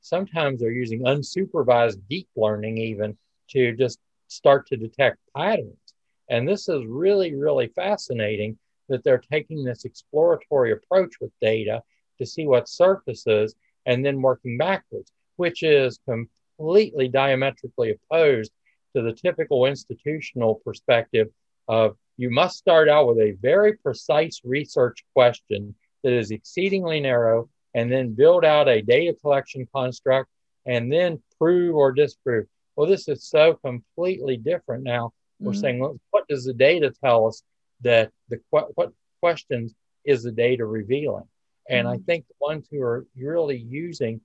sometimes 0.00 0.60
they're 0.60 0.70
using 0.70 1.02
unsupervised 1.02 2.00
deep 2.08 2.28
learning 2.36 2.78
even 2.78 3.16
to 3.50 3.74
just 3.76 3.98
start 4.28 4.66
to 4.68 4.76
detect 4.76 5.18
patterns 5.36 5.85
and 6.28 6.48
this 6.48 6.68
is 6.68 6.84
really, 6.86 7.34
really 7.34 7.68
fascinating 7.68 8.58
that 8.88 9.04
they're 9.04 9.22
taking 9.30 9.64
this 9.64 9.84
exploratory 9.84 10.72
approach 10.72 11.14
with 11.20 11.32
data 11.40 11.82
to 12.18 12.26
see 12.26 12.46
what 12.46 12.68
surfaces 12.68 13.54
and 13.84 14.04
then 14.04 14.22
working 14.22 14.58
backwards, 14.58 15.12
which 15.36 15.62
is 15.62 16.00
completely 16.08 17.08
diametrically 17.08 17.92
opposed 17.92 18.52
to 18.94 19.02
the 19.02 19.12
typical 19.12 19.66
institutional 19.66 20.56
perspective 20.64 21.28
of 21.68 21.96
you 22.16 22.30
must 22.30 22.56
start 22.56 22.88
out 22.88 23.08
with 23.08 23.18
a 23.18 23.36
very 23.42 23.74
precise 23.74 24.40
research 24.44 25.04
question 25.14 25.74
that 26.02 26.12
is 26.12 26.30
exceedingly 26.30 27.00
narrow 27.00 27.48
and 27.74 27.92
then 27.92 28.14
build 28.14 28.44
out 28.44 28.68
a 28.68 28.80
data 28.80 29.14
collection 29.20 29.66
construct 29.74 30.30
and 30.64 30.90
then 30.90 31.22
prove 31.38 31.74
or 31.74 31.92
disprove. 31.92 32.46
Well, 32.74 32.88
this 32.88 33.08
is 33.08 33.24
so 33.24 33.54
completely 33.54 34.36
different 34.36 34.82
now 34.82 35.12
we're 35.38 35.52
mm-hmm. 35.52 35.60
saying, 35.60 35.78
well, 35.78 35.98
what 36.26 36.34
does 36.34 36.44
the 36.44 36.52
data 36.52 36.92
tell 37.04 37.26
us 37.26 37.42
that 37.82 38.10
the 38.28 38.40
what 38.50 38.92
questions 39.20 39.74
is 40.04 40.22
the 40.22 40.32
data 40.32 40.64
revealing? 40.64 41.28
And 41.68 41.86
mm-hmm. 41.86 41.94
I 41.94 42.04
think 42.04 42.26
the 42.26 42.34
ones 42.40 42.66
who 42.70 42.82
are 42.82 43.06
really 43.16 43.58
using 43.58 44.20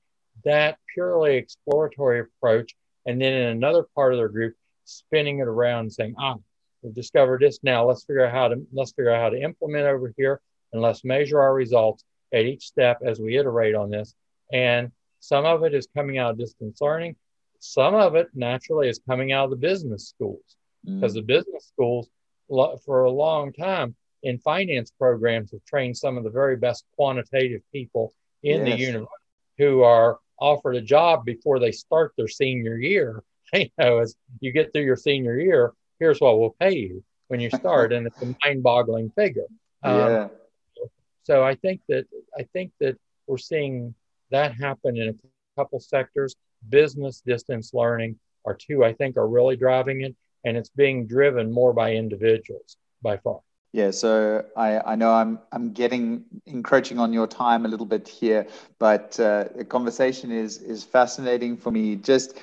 that 0.45 0.77
purely 0.93 1.35
exploratory 1.35 2.21
approach, 2.21 2.75
and 3.05 3.21
then 3.21 3.33
in 3.33 3.47
another 3.49 3.85
part 3.95 4.13
of 4.13 4.19
their 4.19 4.29
group, 4.29 4.55
spinning 4.85 5.39
it 5.39 5.47
around 5.47 5.91
saying, 5.91 6.15
ah, 6.17 6.35
we've 6.81 6.93
discovered 6.93 7.41
this 7.41 7.59
now. 7.63 7.87
Let's 7.87 8.03
figure 8.03 8.25
out 8.25 8.31
how 8.31 8.47
to 8.49 8.65
let's 8.71 8.91
figure 8.91 9.11
out 9.11 9.21
how 9.21 9.29
to 9.29 9.41
implement 9.41 9.85
over 9.85 10.13
here, 10.17 10.41
and 10.73 10.81
let's 10.81 11.03
measure 11.03 11.41
our 11.41 11.53
results 11.53 12.03
at 12.33 12.45
each 12.45 12.65
step 12.65 12.99
as 13.05 13.19
we 13.19 13.37
iterate 13.37 13.75
on 13.75 13.89
this. 13.89 14.15
And 14.51 14.91
some 15.19 15.45
of 15.45 15.63
it 15.63 15.73
is 15.73 15.87
coming 15.95 16.17
out 16.17 16.31
of 16.31 16.37
distance 16.39 16.79
learning. 16.81 17.15
Some 17.59 17.93
of 17.93 18.15
it 18.15 18.29
naturally 18.33 18.89
is 18.89 18.99
coming 19.07 19.31
out 19.31 19.45
of 19.45 19.49
the 19.51 19.55
business 19.55 20.09
schools 20.09 20.55
because 20.85 21.11
mm. 21.11 21.15
the 21.15 21.21
business 21.21 21.67
schools 21.67 22.09
for 22.85 23.03
a 23.03 23.11
long 23.11 23.53
time 23.53 23.95
in 24.23 24.37
finance 24.39 24.91
programs 24.91 25.51
have 25.51 25.63
trained 25.65 25.97
some 25.97 26.17
of 26.17 26.23
the 26.23 26.29
very 26.29 26.55
best 26.55 26.85
quantitative 26.95 27.61
people 27.71 28.13
in 28.43 28.65
yes. 28.65 28.77
the 28.77 28.83
university 28.83 29.15
who 29.57 29.81
are 29.83 30.19
offered 30.39 30.75
a 30.75 30.81
job 30.81 31.23
before 31.25 31.59
they 31.59 31.71
start 31.71 32.13
their 32.17 32.27
senior 32.27 32.77
year. 32.77 33.23
you 33.53 33.69
know, 33.77 33.99
as 33.99 34.15
you 34.39 34.51
get 34.51 34.73
through 34.73 34.83
your 34.83 34.95
senior 34.95 35.39
year, 35.39 35.73
here's 35.99 36.19
what 36.19 36.39
we'll 36.39 36.55
pay 36.59 36.75
you 36.75 37.03
when 37.27 37.39
you 37.39 37.49
start, 37.49 37.93
and 37.93 38.07
it's 38.07 38.21
a 38.21 38.25
mind-boggling 38.43 39.11
figure. 39.11 39.45
Um, 39.83 39.97
yeah. 39.97 40.27
So 41.23 41.43
I 41.43 41.55
think 41.55 41.81
that 41.87 42.05
I 42.37 42.43
think 42.53 42.71
that 42.79 42.97
we're 43.27 43.37
seeing 43.37 43.93
that 44.31 44.53
happen 44.55 44.97
in 44.97 45.09
a 45.09 45.59
couple 45.59 45.79
sectors. 45.79 46.35
Business 46.69 47.21
distance 47.21 47.73
learning 47.73 48.19
are 48.45 48.55
two 48.55 48.83
I 48.83 48.93
think 48.93 49.17
are 49.17 49.27
really 49.27 49.55
driving 49.55 50.01
it, 50.01 50.15
and 50.43 50.57
it's 50.57 50.69
being 50.69 51.07
driven 51.07 51.51
more 51.51 51.73
by 51.73 51.93
individuals 51.93 52.77
by 53.01 53.17
far. 53.17 53.39
Yeah, 53.73 53.91
so 53.91 54.43
I, 54.57 54.79
I 54.79 54.95
know 54.95 55.13
I'm 55.13 55.39
I'm 55.53 55.71
getting 55.71 56.25
encroaching 56.45 56.99
on 56.99 57.13
your 57.13 57.25
time 57.25 57.65
a 57.65 57.69
little 57.69 57.85
bit 57.85 58.05
here, 58.05 58.45
but 58.79 59.17
uh, 59.17 59.45
the 59.55 59.63
conversation 59.63 60.29
is 60.29 60.57
is 60.57 60.83
fascinating 60.83 61.55
for 61.55 61.71
me. 61.71 61.95
Just 61.95 62.37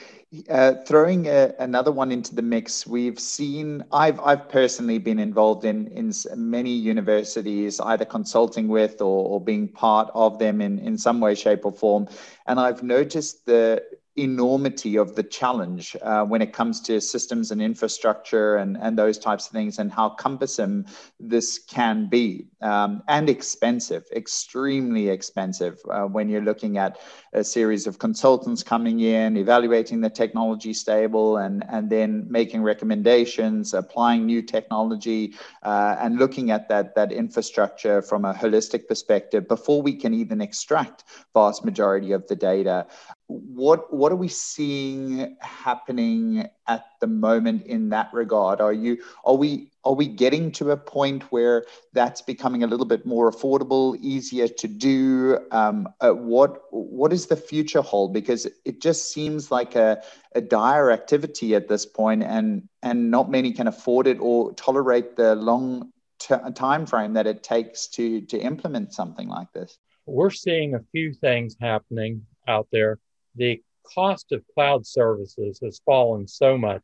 uh, 0.49 0.75
throwing 0.87 1.27
a, 1.27 1.53
another 1.59 1.93
one 1.93 2.13
into 2.13 2.35
the 2.35 2.41
mix, 2.41 2.87
we've 2.87 3.21
seen. 3.21 3.85
I've 3.93 4.19
I've 4.21 4.49
personally 4.49 4.97
been 4.99 5.19
involved 5.19 5.67
in 5.67 5.89
in 5.89 6.13
many 6.35 6.71
universities, 6.71 7.79
either 7.79 8.07
consulting 8.07 8.67
with 8.67 9.03
or, 9.03 9.29
or 9.29 9.39
being 9.39 9.69
part 9.69 10.11
of 10.15 10.39
them 10.39 10.63
in 10.63 10.79
in 10.79 10.97
some 10.97 11.21
way, 11.21 11.35
shape, 11.35 11.67
or 11.67 11.73
form, 11.73 12.09
and 12.47 12.59
I've 12.59 12.83
noticed 12.83 13.45
the 13.45 13.83
enormity 14.19 14.97
of 14.97 15.15
the 15.15 15.23
challenge 15.23 15.97
uh, 16.03 16.25
when 16.25 16.43
it 16.43 16.53
comes 16.53 16.81
to 16.81 17.01
systems 17.01 17.51
and 17.51 17.63
infrastructure 17.63 18.57
and, 18.57 18.77
and 18.81 18.99
those 18.99 19.19
types 19.19 19.47
of 19.47 19.53
things 19.53 19.79
and 19.79 19.93
how 19.93 20.09
cumbersome 20.09 20.85
this 21.21 21.59
can 21.59 22.09
be. 22.09 22.47
Um, 22.61 23.03
and 23.09 23.31
expensive, 23.31 24.05
extremely 24.15 25.09
expensive 25.09 25.81
uh, 25.91 26.05
when 26.05 26.29
you're 26.29 26.43
looking 26.43 26.79
at 26.79 26.99
a 27.33 27.45
series 27.45 27.87
of 27.87 27.99
consultants 27.99 28.63
coming 28.63 29.01
in, 29.01 29.37
evaluating 29.37 30.01
the 30.01 30.11
technology 30.11 30.73
stable 30.73 31.37
and, 31.37 31.65
and 31.69 31.89
then 31.89 32.27
making 32.29 32.63
recommendations, 32.63 33.75
applying 33.75 34.27
new 34.27 34.43
technology 34.43 35.35
uh, 35.63 35.97
and 36.01 36.19
looking 36.19 36.51
at 36.51 36.69
that, 36.69 36.95
that 36.95 37.13
infrastructure 37.13 38.03
from 38.03 38.25
a 38.25 38.35
holistic 38.35 38.89
perspective 38.89 39.47
before 39.47 39.83
we 39.83 39.95
can 39.95 40.13
even 40.13 40.41
extract 40.41 41.05
vast 41.35 41.65
majority 41.65 42.13
of 42.13 42.27
the 42.27 42.37
data 42.37 42.87
what 43.29 43.93
what 43.93 44.11
are 44.11 44.17
we 44.17 44.29
seeing 44.29 45.37
happening 45.41 46.49
at 46.67 46.87
the 47.01 47.07
moment 47.07 47.67
in 47.67 47.91
that 47.91 48.09
regard? 48.15 48.61
Are 48.63 48.73
you 48.73 49.03
are 49.23 49.37
we 49.37 49.71
are 49.85 49.95
we 49.95 50.09
getting 50.09 50.51
to 50.53 50.71
a 50.71 50.77
point 50.79 51.25
where 51.25 51.67
that's 51.93 52.23
becoming 52.23 52.63
a 52.63 52.67
little 52.67 52.87
bit 52.87 53.05
more 53.05 53.31
affordable, 53.31 53.99
easier 54.01 54.49
to 54.49 54.67
do? 54.67 55.39
Um, 55.51 55.89
uh, 56.01 56.13
what 56.13 56.63
what 56.71 57.13
is 57.13 57.27
the 57.27 57.37
future 57.37 57.83
hold? 57.83 58.15
Because 58.15 58.47
it 58.65 58.81
just 58.81 59.13
seems 59.13 59.51
like 59.51 59.77
a, 59.77 60.03
a 60.35 60.41
dire 60.41 60.91
activity 60.91 61.55
at 61.55 61.69
this 61.69 61.85
point, 61.85 62.23
and 62.23 62.67
and 62.83 63.11
not 63.11 63.31
many 63.31 63.53
can 63.53 63.67
afford 63.67 64.07
it 64.07 64.17
or 64.21 64.55
tolerate 64.55 65.17
the 65.17 65.35
long 65.35 65.93
t- 66.19 66.35
time 66.55 66.87
frame 66.87 67.13
that 67.13 67.27
it 67.27 67.43
takes 67.43 67.89
to 67.89 68.23
to 68.23 68.39
implement 68.39 68.95
something 68.95 69.29
like 69.29 69.53
this. 69.53 69.77
We're 70.07 70.31
seeing 70.31 70.75
a 70.75 70.81
few 70.93 71.13
things 71.13 71.57
happening 71.61 72.25
out 72.47 72.69
there. 72.73 72.99
The 73.37 73.63
cost 73.95 74.33
of 74.33 74.45
cloud 74.55 74.87
services 74.87 75.61
has 75.63 75.81
fallen 75.85 76.27
so 76.27 76.59
much 76.59 76.83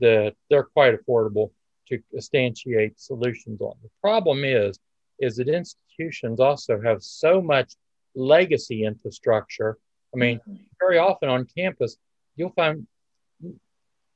that 0.00 0.34
they're 0.50 0.64
quite 0.64 0.94
affordable 0.94 1.50
to 1.88 2.00
instantiate 2.14 2.94
solutions 2.96 3.60
on. 3.60 3.74
The 3.82 3.90
problem 4.00 4.44
is, 4.44 4.78
is 5.18 5.36
that 5.36 5.48
institutions 5.48 6.40
also 6.40 6.80
have 6.80 7.02
so 7.02 7.40
much 7.40 7.72
legacy 8.14 8.84
infrastructure. 8.84 9.78
I 10.14 10.18
mean, 10.18 10.38
mm-hmm. 10.40 10.54
very 10.80 10.98
often 10.98 11.28
on 11.28 11.46
campus, 11.56 11.96
you'll 12.36 12.50
find 12.50 12.86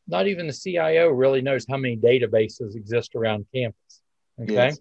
not 0.06 0.26
even 0.26 0.46
the 0.46 0.52
CIO 0.52 1.08
really 1.08 1.40
knows 1.40 1.64
how 1.68 1.76
many 1.76 1.96
databases 1.96 2.74
exist 2.74 3.14
around 3.14 3.46
campus. 3.54 4.02
Okay. 4.42 4.52
Yes. 4.52 4.80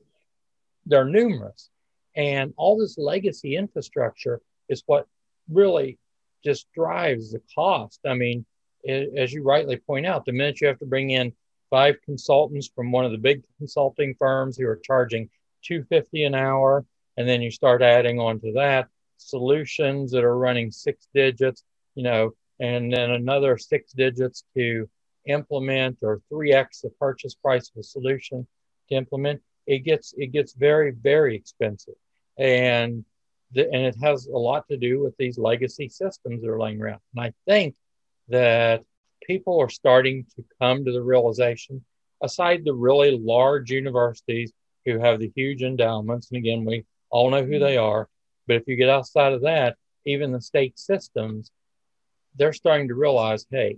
They're 0.86 1.06
numerous. 1.06 1.70
And 2.16 2.54
all 2.58 2.78
this 2.78 2.98
legacy 2.98 3.56
infrastructure 3.56 4.42
is 4.68 4.84
what 4.88 5.06
really 5.50 6.00
just 6.43 6.71
drives 6.73 7.32
the 7.32 7.41
cost. 7.54 7.99
I 8.06 8.13
mean, 8.13 8.45
it, 8.84 9.12
as 9.17 9.34
you 9.34 9.43
rightly 9.43 9.78
point 9.78 10.06
out, 10.06 10.25
the 10.25 10.32
minute 10.32 10.62
you 10.62 10.67
have 10.67 10.80
to 10.80 10.86
bring 10.86 11.10
in 11.12 11.34
five 11.69 12.02
consultants 12.04 12.69
from 12.73 12.91
one 12.91 13.06
of 13.06 13.12
the 13.12 13.17
big 13.17 13.43
consulting 13.58 14.15
firms 14.17 14.58
who 14.58 14.67
are 14.67 14.80
charging 14.84 15.30
250 15.63 16.23
an 16.23 16.36
hour 16.36 16.86
and 17.17 17.28
then 17.28 17.41
you 17.41 17.52
start 17.52 17.82
adding 17.82 18.19
on 18.19 18.39
to 18.39 18.54
that 18.54 18.88
solutions 19.17 20.12
that 20.12 20.23
are 20.23 20.38
running 20.38 20.71
six 20.71 21.08
digits 21.13 21.63
you 21.95 22.04
know 22.04 22.32
and 22.60 22.91
then 22.91 23.12
another 23.12 23.58
six 23.58 23.91
digits 23.91 24.43
to 24.56 24.89
implement 25.25 25.97
or 26.02 26.21
3x 26.32 26.82
the 26.82 26.89
purchase 26.99 27.36
price 27.36 27.69
of 27.69 27.80
a 27.80 27.84
solution 27.84 28.47
to 28.88 28.95
implement 28.95 29.41
it 29.67 29.80
gets 29.80 30.13
it 30.17 30.28
gets 30.28 30.54
very 30.54 30.91
very 30.91 31.36
expensive 31.36 31.95
and 32.38 33.04
the, 33.52 33.66
and 33.72 33.86
it 33.86 33.96
has 34.02 34.28
a 34.28 34.38
lot 34.38 34.68
to 34.68 34.78
do 34.78 35.02
with 35.02 35.16
these 35.18 35.38
legacy 35.38 35.90
systems 35.90 36.42
that 36.42 36.50
are 36.50 36.60
laying 36.60 36.82
around 36.82 37.00
and 37.16 37.26
i 37.26 37.34
think 37.48 37.76
that 38.30 38.84
people 39.30 39.60
are 39.60 39.70
starting 39.70 40.26
to 40.36 40.44
come 40.60 40.84
to 40.84 40.92
the 40.92 41.02
realization, 41.02 41.84
aside 42.24 42.64
the 42.64 42.74
really 42.74 43.18
large 43.18 43.70
universities 43.70 44.52
who 44.86 45.00
have 45.00 45.20
the 45.20 45.32
huge 45.36 45.62
endowments, 45.62 46.30
and 46.32 46.38
again, 46.38 46.66
we 46.66 46.84
all 47.12 47.30
know 47.30 47.44
who 47.44 47.60
they 47.60 47.78
are, 47.78 48.08
but 48.48 48.56
if 48.56 48.64
you 48.68 48.76
get 48.76 48.90
outside 48.90 49.34
of 49.34 49.42
that, 49.42 49.76
even 50.06 50.32
the 50.32 50.42
state 50.42 50.80
systems, 50.80 51.52
they're 52.36 52.54
starting 52.54 52.88
to 52.88 52.96
realize, 52.96 53.46
hey, 53.52 53.78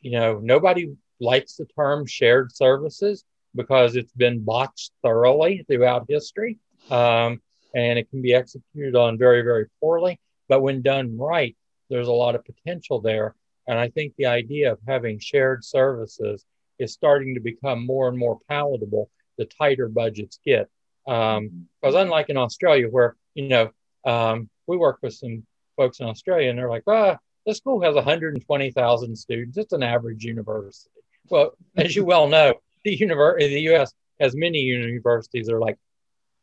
you 0.00 0.12
know, 0.12 0.38
nobody 0.40 0.92
likes 1.20 1.56
the 1.56 1.66
term 1.66 2.06
shared 2.06 2.54
services 2.54 3.24
because 3.54 3.96
it's 3.96 4.12
been 4.12 4.40
botched 4.44 4.92
thoroughly 5.02 5.64
throughout 5.68 6.06
history. 6.08 6.58
Um, 6.90 7.40
and 7.74 7.98
it 7.98 8.10
can 8.10 8.22
be 8.22 8.34
executed 8.34 8.96
on 8.96 9.18
very, 9.18 9.42
very 9.42 9.66
poorly. 9.80 10.18
But 10.48 10.62
when 10.62 10.82
done 10.82 11.16
right, 11.16 11.56
there's 11.88 12.08
a 12.08 12.12
lot 12.12 12.34
of 12.34 12.44
potential 12.44 13.00
there. 13.00 13.34
And 13.66 13.78
I 13.78 13.88
think 13.88 14.14
the 14.16 14.26
idea 14.26 14.72
of 14.72 14.78
having 14.86 15.18
shared 15.18 15.64
services 15.64 16.44
is 16.78 16.92
starting 16.92 17.34
to 17.34 17.40
become 17.40 17.86
more 17.86 18.08
and 18.08 18.18
more 18.18 18.38
palatable 18.48 19.10
the 19.38 19.44
tighter 19.44 19.88
budgets 19.88 20.38
get. 20.44 20.68
Because 21.04 21.38
um, 21.38 21.66
unlike 21.82 22.28
in 22.30 22.36
Australia, 22.36 22.88
where, 22.88 23.16
you 23.34 23.48
know, 23.48 23.70
um, 24.04 24.48
we 24.66 24.76
work 24.76 24.98
with 25.02 25.14
some 25.14 25.44
folks 25.76 26.00
in 26.00 26.06
Australia 26.06 26.50
and 26.50 26.58
they're 26.58 26.70
like, 26.70 26.84
ah, 26.86 27.16
the 27.46 27.54
school 27.54 27.80
has 27.82 27.94
120,000 27.94 29.16
students. 29.16 29.56
It's 29.56 29.72
an 29.72 29.82
average 29.82 30.24
university. 30.24 30.90
Well, 31.28 31.52
as 31.76 31.96
you 31.96 32.04
well 32.04 32.28
know, 32.28 32.54
the, 32.84 32.96
univer- 32.96 33.38
the 33.38 33.60
US 33.74 33.92
has 34.20 34.36
many 34.36 34.58
universities 34.58 35.46
that 35.46 35.54
are 35.54 35.60
like 35.60 35.78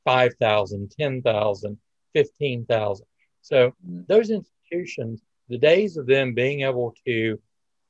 5,000, 0.07 0.89
10,000, 0.97 1.77
15,000. 2.13 3.05
So 3.41 3.73
those 4.07 4.29
institutions 4.29 5.21
the 5.49 5.57
days 5.57 5.97
of 5.97 6.05
them 6.05 6.33
being 6.33 6.61
able 6.61 6.93
to 7.05 7.39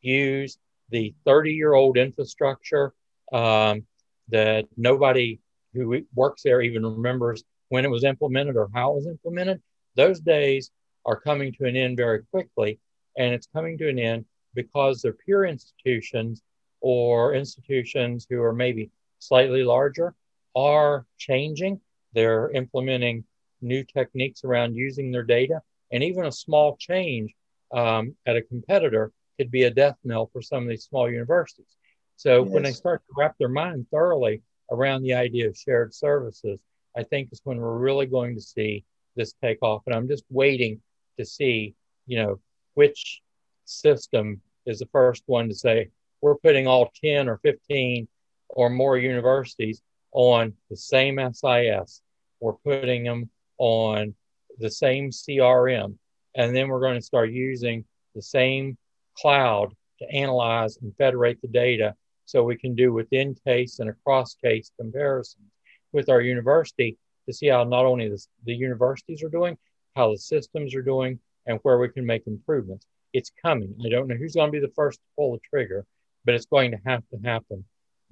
use 0.01 0.57
the 0.89 1.13
30 1.25 1.53
year 1.53 1.73
old 1.73 1.97
infrastructure 1.97 2.93
um, 3.33 3.85
that 4.29 4.65
nobody 4.77 5.39
who 5.73 6.01
works 6.15 6.43
there 6.43 6.61
even 6.61 6.85
remembers 6.85 7.43
when 7.69 7.85
it 7.85 7.91
was 7.91 8.03
implemented 8.03 8.55
or 8.55 8.69
how 8.73 8.91
it 8.91 8.95
was 8.95 9.07
implemented, 9.07 9.61
those 9.95 10.19
days 10.19 10.71
are 11.05 11.19
coming 11.19 11.51
to 11.53 11.65
an 11.65 11.75
end 11.75 11.97
very 11.97 12.23
quickly. 12.31 12.79
And 13.17 13.33
it's 13.33 13.47
coming 13.53 13.77
to 13.79 13.89
an 13.89 13.99
end 13.99 14.25
because 14.53 15.01
their 15.01 15.13
peer 15.13 15.45
institutions 15.45 16.41
or 16.81 17.33
institutions 17.33 18.25
who 18.29 18.41
are 18.41 18.53
maybe 18.53 18.89
slightly 19.19 19.63
larger 19.63 20.15
are 20.55 21.05
changing. 21.17 21.79
They're 22.13 22.49
implementing 22.51 23.25
new 23.61 23.83
techniques 23.83 24.43
around 24.43 24.75
using 24.75 25.11
their 25.11 25.23
data. 25.23 25.61
And 25.91 26.03
even 26.03 26.25
a 26.25 26.31
small 26.31 26.77
change 26.77 27.33
um, 27.73 28.15
at 28.25 28.35
a 28.35 28.41
competitor 28.41 29.11
could 29.37 29.51
be 29.51 29.63
a 29.63 29.71
death 29.71 29.97
knell 30.03 30.29
for 30.31 30.41
some 30.41 30.63
of 30.63 30.69
these 30.69 30.83
small 30.83 31.09
universities. 31.09 31.75
So 32.15 32.43
yes. 32.43 32.53
when 32.53 32.63
they 32.63 32.71
start 32.71 33.03
to 33.07 33.13
wrap 33.17 33.35
their 33.37 33.49
mind 33.49 33.87
thoroughly 33.91 34.41
around 34.71 35.03
the 35.03 35.13
idea 35.13 35.47
of 35.47 35.57
shared 35.57 35.93
services, 35.93 36.59
I 36.95 37.03
think 37.03 37.29
is 37.31 37.41
when 37.43 37.57
we're 37.57 37.77
really 37.77 38.07
going 38.07 38.35
to 38.35 38.41
see 38.41 38.83
this 39.15 39.33
take 39.41 39.59
off. 39.61 39.83
And 39.85 39.95
I'm 39.95 40.07
just 40.07 40.25
waiting 40.29 40.81
to 41.17 41.25
see, 41.25 41.75
you 42.07 42.17
know, 42.17 42.39
which 42.73 43.21
system 43.65 44.41
is 44.65 44.79
the 44.79 44.87
first 44.87 45.23
one 45.27 45.47
to 45.49 45.55
say 45.55 45.89
we're 46.21 46.37
putting 46.37 46.67
all 46.67 46.91
10 47.03 47.29
or 47.29 47.37
15 47.37 48.07
or 48.49 48.69
more 48.69 48.97
universities 48.97 49.81
on 50.11 50.53
the 50.69 50.77
same 50.77 51.19
SIS. 51.33 52.01
We're 52.39 52.53
putting 52.53 53.03
them 53.03 53.29
on 53.57 54.13
the 54.59 54.71
same 54.71 55.11
CRM. 55.11 55.95
And 56.35 56.55
then 56.55 56.67
we're 56.67 56.81
going 56.81 56.95
to 56.99 57.01
start 57.01 57.31
using 57.31 57.85
the 58.15 58.21
same 58.21 58.77
cloud 59.15 59.73
to 59.99 60.11
analyze 60.11 60.77
and 60.77 60.95
federate 60.97 61.41
the 61.41 61.47
data 61.47 61.95
so 62.25 62.43
we 62.43 62.57
can 62.57 62.75
do 62.75 62.93
within 62.93 63.35
case 63.45 63.79
and 63.79 63.89
across 63.89 64.35
case 64.35 64.71
comparisons 64.79 65.51
with 65.93 66.09
our 66.09 66.21
university 66.21 66.97
to 67.25 67.33
see 67.33 67.47
how 67.47 67.63
not 67.63 67.85
only 67.85 68.09
the, 68.09 68.23
the 68.45 68.53
universities 68.53 69.23
are 69.23 69.29
doing, 69.29 69.57
how 69.95 70.11
the 70.11 70.17
systems 70.17 70.75
are 70.75 70.81
doing, 70.81 71.19
and 71.45 71.59
where 71.63 71.79
we 71.79 71.89
can 71.89 72.05
make 72.05 72.27
improvements. 72.27 72.85
It's 73.13 73.31
coming. 73.41 73.73
I 73.83 73.89
don't 73.89 74.07
know 74.07 74.15
who's 74.15 74.35
going 74.35 74.51
to 74.51 74.59
be 74.59 74.65
the 74.65 74.73
first 74.75 74.99
to 74.99 75.05
pull 75.15 75.33
the 75.33 75.39
trigger, 75.49 75.85
but 76.25 76.35
it's 76.35 76.45
going 76.45 76.71
to 76.71 76.79
have 76.85 77.03
to 77.09 77.17
happen 77.27 77.63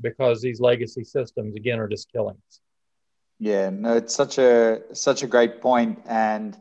because 0.01 0.41
these 0.41 0.59
legacy 0.59 1.03
systems 1.03 1.55
again 1.55 1.79
are 1.79 1.87
just 1.87 2.11
killing 2.11 2.35
us. 2.47 2.59
Yeah, 3.39 3.69
no, 3.69 3.95
it's 3.95 4.15
such 4.15 4.37
a 4.37 4.81
such 4.93 5.23
a 5.23 5.27
great 5.27 5.61
point, 5.61 5.99
and 6.07 6.57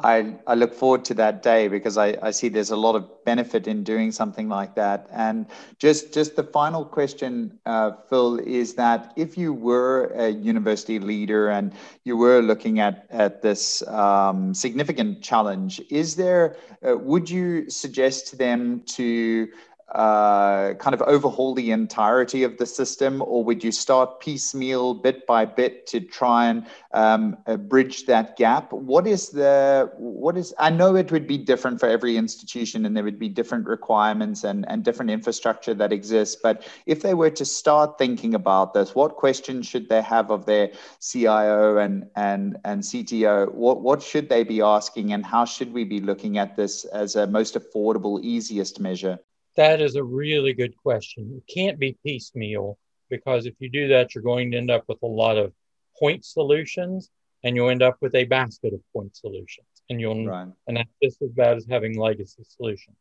I, 0.00 0.36
I 0.46 0.54
look 0.54 0.74
forward 0.74 1.04
to 1.06 1.14
that 1.14 1.42
day 1.42 1.66
because 1.66 1.98
I, 1.98 2.16
I 2.22 2.30
see 2.30 2.48
there's 2.48 2.70
a 2.70 2.76
lot 2.76 2.94
of 2.94 3.24
benefit 3.24 3.66
in 3.66 3.82
doing 3.82 4.12
something 4.12 4.48
like 4.48 4.76
that. 4.76 5.08
And 5.10 5.46
just 5.78 6.14
just 6.14 6.36
the 6.36 6.44
final 6.44 6.84
question, 6.84 7.58
uh, 7.66 7.92
Phil, 8.08 8.38
is 8.38 8.74
that 8.74 9.12
if 9.16 9.36
you 9.36 9.52
were 9.52 10.12
a 10.14 10.28
university 10.28 11.00
leader 11.00 11.48
and 11.48 11.72
you 12.04 12.16
were 12.16 12.40
looking 12.40 12.78
at 12.78 13.06
at 13.10 13.42
this 13.42 13.82
um, 13.88 14.54
significant 14.54 15.22
challenge, 15.22 15.80
is 15.90 16.14
there 16.14 16.56
uh, 16.86 16.96
would 16.96 17.28
you 17.28 17.68
suggest 17.68 18.28
to 18.28 18.36
them 18.36 18.82
to 18.86 19.48
uh, 19.92 20.74
kind 20.74 20.92
of 20.92 21.00
overhaul 21.02 21.54
the 21.54 21.70
entirety 21.70 22.42
of 22.42 22.58
the 22.58 22.66
system, 22.66 23.22
or 23.22 23.42
would 23.42 23.64
you 23.64 23.72
start 23.72 24.20
piecemeal, 24.20 24.92
bit 24.92 25.26
by 25.26 25.46
bit, 25.46 25.86
to 25.86 26.00
try 26.00 26.46
and 26.46 26.66
um, 26.92 27.38
uh, 27.46 27.56
bridge 27.56 28.04
that 28.04 28.36
gap? 28.36 28.70
What 28.72 29.06
is 29.06 29.30
the 29.30 29.90
what 29.96 30.36
is? 30.36 30.54
I 30.58 30.68
know 30.68 30.94
it 30.94 31.10
would 31.10 31.26
be 31.26 31.38
different 31.38 31.80
for 31.80 31.88
every 31.88 32.18
institution, 32.18 32.84
and 32.84 32.94
there 32.94 33.04
would 33.04 33.18
be 33.18 33.30
different 33.30 33.66
requirements 33.66 34.44
and 34.44 34.68
and 34.68 34.84
different 34.84 35.10
infrastructure 35.10 35.72
that 35.74 35.90
exists. 35.90 36.36
But 36.42 36.68
if 36.84 37.00
they 37.00 37.14
were 37.14 37.30
to 37.30 37.46
start 37.46 37.96
thinking 37.96 38.34
about 38.34 38.74
this, 38.74 38.94
what 38.94 39.16
questions 39.16 39.66
should 39.66 39.88
they 39.88 40.02
have 40.02 40.30
of 40.30 40.44
their 40.44 40.70
CIO 41.00 41.78
and 41.78 42.06
and 42.14 42.58
and 42.64 42.82
CTO? 42.82 43.54
What 43.54 43.80
what 43.80 44.02
should 44.02 44.28
they 44.28 44.44
be 44.44 44.60
asking, 44.60 45.14
and 45.14 45.24
how 45.24 45.46
should 45.46 45.72
we 45.72 45.84
be 45.84 46.00
looking 46.00 46.36
at 46.36 46.56
this 46.56 46.84
as 46.84 47.16
a 47.16 47.26
most 47.26 47.54
affordable, 47.54 48.22
easiest 48.22 48.80
measure? 48.80 49.18
That 49.58 49.80
is 49.80 49.96
a 49.96 50.04
really 50.04 50.52
good 50.52 50.76
question. 50.76 51.34
It 51.36 51.52
can't 51.52 51.80
be 51.80 51.98
piecemeal 52.06 52.78
because 53.10 53.44
if 53.44 53.54
you 53.58 53.68
do 53.68 53.88
that, 53.88 54.14
you're 54.14 54.22
going 54.22 54.52
to 54.52 54.56
end 54.56 54.70
up 54.70 54.84
with 54.86 55.02
a 55.02 55.06
lot 55.06 55.36
of 55.36 55.52
point 55.98 56.24
solutions 56.24 57.10
and 57.42 57.56
you'll 57.56 57.68
end 57.70 57.82
up 57.82 57.96
with 58.00 58.14
a 58.14 58.22
basket 58.24 58.72
of 58.72 58.80
point 58.92 59.16
solutions. 59.16 59.66
and 59.90 60.00
you'll 60.00 60.26
Right. 60.26 60.48
and 60.66 60.76
that's 60.76 60.94
just 61.02 61.22
as 61.22 61.30
bad 61.30 61.56
as 61.56 61.66
having 61.66 61.98
legacy 61.98 62.44
solutions. 62.44 62.96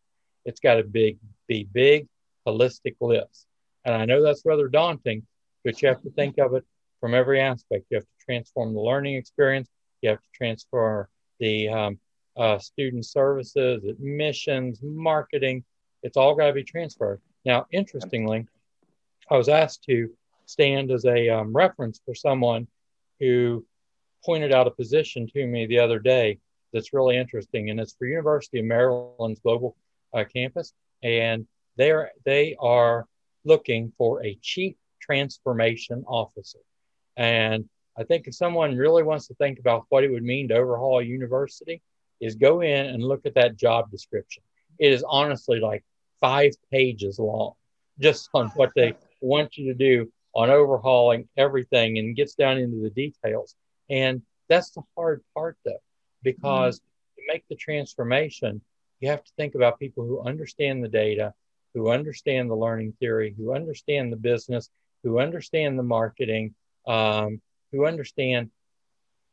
It's 0.46 0.60
got 0.60 0.76
to 0.76 0.84
big 0.84 1.20
be 1.48 1.68
big, 1.72 2.08
holistic 2.48 2.96
list. 3.02 3.46
And 3.86 3.94
I 3.94 4.06
know 4.06 4.24
that's 4.24 4.46
rather 4.46 4.68
daunting, 4.68 5.28
but 5.64 5.82
you 5.82 5.90
have 5.90 6.02
to 6.04 6.10
think 6.12 6.38
of 6.40 6.56
it 6.56 6.66
from 7.02 7.14
every 7.14 7.40
aspect. 7.42 7.86
You 7.90 7.98
have 7.98 8.06
to 8.06 8.26
transform 8.26 8.74
the 8.74 8.80
learning 8.80 9.16
experience. 9.16 9.70
You 10.02 10.12
have 10.12 10.22
to 10.22 10.30
transfer 10.34 11.10
the 11.40 11.70
um, 11.70 12.00
uh, 12.36 12.58
student 12.58 13.06
services, 13.06 13.84
admissions, 13.84 14.80
marketing. 14.82 15.64
It's 16.04 16.18
all 16.18 16.36
got 16.36 16.48
to 16.48 16.54
be 16.54 16.64
transferred. 16.64 17.22
Now, 17.46 17.66
interestingly, 17.72 18.48
I 19.30 19.38
was 19.38 19.50
asked 19.50 19.84
to 19.86 20.10
stand 20.46 20.92
as 20.92 21.06
a 21.06 21.30
um, 21.30 21.56
reference 21.56 22.00
for 22.06 22.16
someone 22.16 22.68
who 23.20 23.66
pointed 24.26 24.54
out 24.54 24.68
a 24.68 24.72
position 24.72 25.28
to 25.28 25.46
me 25.46 25.66
the 25.66 25.80
other 25.80 26.00
day 26.00 26.40
that's 26.74 26.94
really 26.94 27.18
interesting, 27.18 27.70
and 27.70 27.80
it's 27.80 27.96
for 27.96 28.06
University 28.06 28.60
of 28.60 28.66
Maryland's 28.66 29.40
global 29.40 29.76
uh, 30.14 30.24
campus, 30.26 30.74
and 31.04 31.48
they're 31.78 32.12
they 32.26 32.56
are 32.60 33.06
looking 33.46 33.94
for 33.98 34.24
a 34.24 34.38
chief 34.42 34.76
transformation 35.00 36.04
officer, 36.08 36.60
and 37.16 37.68
I 37.98 38.04
think 38.04 38.28
if 38.28 38.36
someone 38.36 38.76
really 38.76 39.04
wants 39.04 39.28
to 39.28 39.34
think 39.36 39.60
about 39.60 39.86
what 39.90 40.04
it 40.04 40.12
would 40.12 40.24
mean 40.24 40.50
to 40.50 40.56
overhaul 40.56 41.00
a 41.00 41.04
university, 41.04 41.82
is 42.20 42.36
go 42.36 42.62
in 42.62 42.86
and 42.88 43.04
look 43.04 43.26
at 43.26 43.36
that 43.36 43.58
job 43.58 43.90
description. 43.90 44.44
It 44.80 44.92
is 44.92 45.04
honestly 45.08 45.60
like 45.60 45.84
five 46.20 46.54
pages 46.72 47.20
long, 47.20 47.54
just 48.00 48.30
on 48.34 48.50
what 48.50 48.72
they 48.76 48.94
want 49.22 49.58
you 49.58 49.72
to 49.72 49.78
do 49.78 50.12
on 50.34 50.50
overhauling 50.50 51.28
everything 51.38 51.98
and 51.98 52.16
gets 52.16 52.36
down 52.36 52.58
into 52.58 52.78
the 52.82 52.90
details. 52.92 53.56
And 53.90 54.22
that's 54.50 54.72
the 54.72 54.84
hard 54.96 55.24
part, 55.34 55.58
though, 55.66 55.82
because 56.24 56.80
to 56.80 57.24
make 57.28 57.44
the 57.50 57.56
transformation, 57.56 58.62
you 59.00 59.10
have 59.10 59.24
to 59.24 59.32
think 59.38 59.56
about 59.56 59.80
people 59.80 60.06
who 60.06 60.22
understand 60.22 60.84
the 60.84 60.90
data, 60.90 61.34
who 61.74 61.90
understand 61.90 62.50
the 62.50 62.56
learning 62.56 62.94
theory, 63.00 63.34
who 63.38 63.54
understand 63.54 64.12
the 64.12 64.18
business, 64.18 64.70
who 65.04 65.20
understand 65.20 65.78
the 65.78 65.84
marketing, 65.84 66.54
um, 66.88 67.42
who 67.72 67.86
understand 67.86 68.50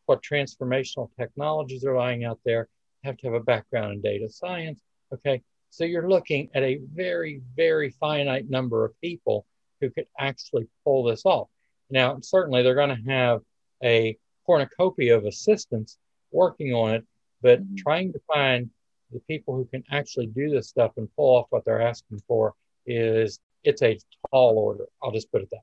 what 0.06 0.22
transformational 0.22 1.10
technologies 1.18 1.84
are 1.84 1.96
lying 1.96 2.24
out 2.24 2.38
there, 2.44 2.68
have 3.02 3.16
to 3.18 3.26
have 3.26 3.34
a 3.34 3.40
background 3.40 3.92
in 3.92 4.00
data 4.00 4.28
science. 4.28 4.80
Okay. 5.14 5.42
So 5.70 5.84
you're 5.84 6.08
looking 6.08 6.50
at 6.54 6.62
a 6.62 6.80
very, 6.92 7.40
very 7.56 7.90
finite 7.90 8.48
number 8.48 8.84
of 8.84 8.98
people 9.00 9.46
who 9.80 9.90
could 9.90 10.06
actually 10.18 10.66
pull 10.84 11.04
this 11.04 11.22
off. 11.24 11.48
Now, 11.90 12.18
certainly 12.20 12.62
they're 12.62 12.74
going 12.74 12.96
to 12.96 13.10
have 13.10 13.40
a 13.82 14.16
cornucopia 14.46 15.16
of 15.16 15.24
assistants 15.24 15.98
working 16.30 16.72
on 16.74 16.94
it, 16.94 17.04
but 17.42 17.60
Mhm. 17.60 17.76
trying 17.76 18.12
to 18.12 18.20
find 18.32 18.70
the 19.10 19.20
people 19.20 19.54
who 19.56 19.64
can 19.66 19.84
actually 19.90 20.26
do 20.26 20.50
this 20.50 20.68
stuff 20.68 20.92
and 20.96 21.08
pull 21.16 21.36
off 21.36 21.46
what 21.50 21.64
they're 21.64 21.80
asking 21.82 22.20
for 22.26 22.54
is 22.86 23.40
it's 23.62 23.82
a 23.82 23.98
tall 24.30 24.58
order. 24.58 24.86
I'll 25.02 25.12
just 25.12 25.30
put 25.30 25.42
it 25.42 25.50
that. 25.50 25.62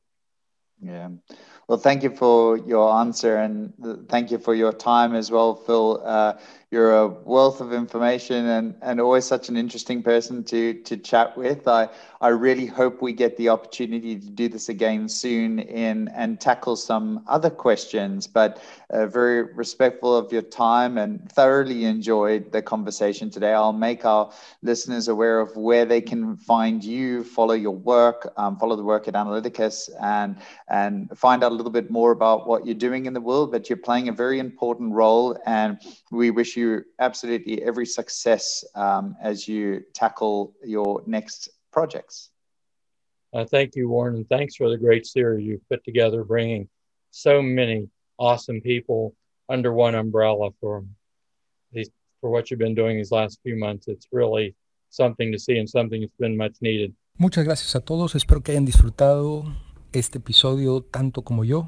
Yeah. 0.82 1.10
Well, 1.68 1.78
thank 1.78 2.04
you 2.04 2.10
for 2.10 2.58
your 2.58 2.92
answer 2.94 3.38
and 3.38 3.74
th- 3.84 3.98
thank 4.08 4.32
you 4.32 4.40
for 4.40 4.56
your 4.56 4.74
time 4.74 5.16
as 5.16 5.30
well, 5.30 5.56
Phil. 5.56 6.02
Uh, 6.04 6.38
you're 6.72 6.98
a 6.98 7.08
wealth 7.08 7.60
of 7.60 7.74
information 7.74 8.46
and, 8.46 8.76
and 8.82 9.02
always 9.02 9.26
such 9.26 9.50
an 9.50 9.58
interesting 9.58 10.02
person 10.02 10.42
to 10.46 10.74
to 10.84 10.96
chat 10.96 11.38
with. 11.38 11.68
I, 11.68 11.90
I 12.22 12.30
really 12.30 12.66
hope 12.66 13.02
we 13.02 13.12
get 13.12 13.36
the 13.36 13.50
opportunity 13.50 14.18
to 14.18 14.30
do 14.30 14.48
this 14.48 14.70
again 14.70 15.10
soon 15.10 15.60
in 15.60 16.08
and 16.10 16.40
tackle 16.40 16.78
some 16.78 17.24
other 17.28 17.50
questions, 17.50 18.26
but 18.26 18.62
uh, 18.90 19.08
very 19.08 19.54
respectful 19.54 20.16
of 20.16 20.32
your 20.32 20.44
time 20.44 20.98
and 20.98 21.30
thoroughly 21.32 21.84
enjoyed 21.84 22.54
the 22.54 22.62
conversation 22.62 23.30
today. 23.30 23.52
I'll 23.52 23.74
make 23.74 24.06
our 24.06 24.32
listeners 24.62 25.10
aware 25.10 25.42
of 25.42 25.58
where 25.58 25.84
they 25.84 26.00
can 26.00 26.38
find 26.38 26.82
you, 26.82 27.26
follow 27.26 27.54
your 27.54 27.76
work, 27.76 28.32
um, 28.38 28.58
follow 28.58 28.78
the 28.78 28.84
work 28.84 29.10
at 29.10 29.16
Analytikus, 29.16 29.90
and 30.02 30.38
and 30.70 31.10
find 31.18 31.44
out 31.44 31.52
a 31.52 31.56
little 31.56 31.72
bit 31.72 31.92
more 31.92 32.12
about 32.12 32.48
what 32.48 32.66
you're 32.66 32.76
doing 32.76 33.08
in 33.08 33.14
the 33.14 33.20
world. 33.20 33.52
But 33.52 33.70
you're 33.70 33.76
playing 33.78 34.08
a 34.08 34.14
very 34.14 34.40
important 34.40 34.94
role, 34.94 35.38
and 35.46 35.78
we 36.12 36.32
wish 36.32 36.56
you 36.56 36.61
absolutely 37.00 37.62
every 37.64 37.86
success 37.86 38.64
um, 38.76 39.16
as 39.22 39.48
you 39.48 39.84
tackle 39.94 40.54
your 40.64 41.04
next 41.06 41.50
projects. 41.72 42.32
Uh, 43.34 43.46
thank 43.46 43.76
you, 43.76 43.88
Warren, 43.88 44.16
and 44.16 44.28
thanks 44.28 44.56
for 44.56 44.70
the 44.70 44.78
great 44.78 45.06
series 45.06 45.46
you've 45.46 45.68
put 45.70 45.84
together, 45.86 46.24
bringing 46.24 46.68
so 47.12 47.42
many 47.42 47.90
awesome 48.18 48.60
people 48.62 49.16
under 49.48 49.72
one 49.74 49.96
umbrella 49.96 50.50
for 50.60 50.84
these 51.72 51.90
for 52.20 52.30
what 52.30 52.52
you've 52.52 52.60
been 52.60 52.76
doing 52.76 52.98
these 52.98 53.12
last 53.12 53.40
few 53.44 53.58
months. 53.58 53.88
It's 53.88 54.08
really 54.12 54.56
something 54.90 55.32
to 55.32 55.40
see 55.40 55.58
and 55.58 55.68
something 55.68 56.02
that's 56.02 56.20
been 56.20 56.38
much 56.38 56.56
needed. 56.62 56.94
Muchas 57.18 57.44
gracias 57.46 57.76
a 57.76 57.80
todos, 57.80 58.16
espero 58.16 58.42
que 58.42 58.52
hayan 58.52 58.66
disfrutado 58.66 59.44
este 59.92 60.20
episodio 60.20 60.82
tanto 60.82 61.24
como 61.24 61.44
yo. 61.44 61.68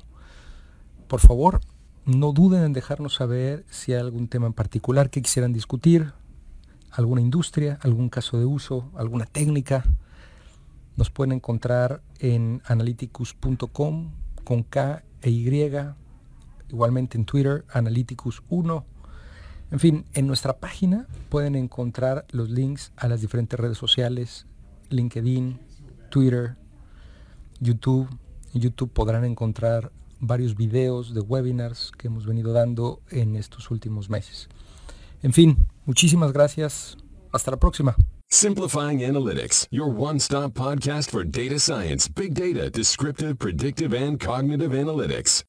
Por 1.07 1.19
favor, 1.19 1.59
no 2.05 2.33
duden 2.33 2.63
en 2.63 2.73
dejarnos 2.73 3.15
saber 3.15 3.65
si 3.69 3.93
hay 3.93 3.99
algún 3.99 4.27
tema 4.27 4.47
en 4.47 4.53
particular 4.53 5.09
que 5.09 5.21
quisieran 5.21 5.53
discutir, 5.53 6.13
alguna 6.91 7.21
industria, 7.21 7.79
algún 7.81 8.09
caso 8.09 8.37
de 8.37 8.45
uso, 8.45 8.91
alguna 8.95 9.25
técnica. 9.25 9.83
Nos 10.95 11.09
pueden 11.09 11.31
encontrar 11.31 12.01
en 12.19 12.61
analyticus.com 12.65 14.11
con 14.43 14.63
K 14.63 15.03
e 15.21 15.29
Y, 15.29 15.71
igualmente 16.69 17.17
en 17.17 17.25
Twitter, 17.25 17.65
analyticus1. 17.73 18.83
En 19.71 19.79
fin, 19.79 20.05
en 20.13 20.27
nuestra 20.27 20.57
página 20.57 21.07
pueden 21.29 21.55
encontrar 21.55 22.25
los 22.31 22.49
links 22.49 22.91
a 22.95 23.07
las 23.07 23.21
diferentes 23.21 23.59
redes 23.59 23.77
sociales, 23.77 24.45
LinkedIn, 24.89 25.59
Twitter, 26.09 26.57
YouTube. 27.59 28.07
En 28.53 28.61
YouTube 28.61 28.91
podrán 28.91 29.25
encontrar 29.25 29.91
varios 30.27 30.55
videos 30.55 31.13
de 31.13 31.21
webinars 31.21 31.91
que 31.97 32.07
hemos 32.07 32.25
venido 32.25 32.53
dando 32.53 33.01
en 33.09 33.35
estos 33.35 33.69
últimos 33.71 34.09
meses. 34.09 34.47
En 35.21 35.33
fin, 35.33 35.65
muchísimas 35.85 36.33
gracias. 36.33 36.97
Hasta 37.31 37.51
la 37.51 37.57
próxima. 37.57 37.95
Simplifying 38.29 38.99
Analytics, 38.99 39.67
your 39.69 39.87
one 39.87 40.19
stop 40.19 40.53
podcast 40.53 41.11
for 41.11 41.23
data 41.23 41.59
science, 41.59 42.07
big 42.07 42.33
data, 42.33 42.69
descriptive, 42.69 43.37
predictive, 43.37 43.93
and 43.93 44.19
cognitive 44.19 44.71
analytics. 44.71 45.43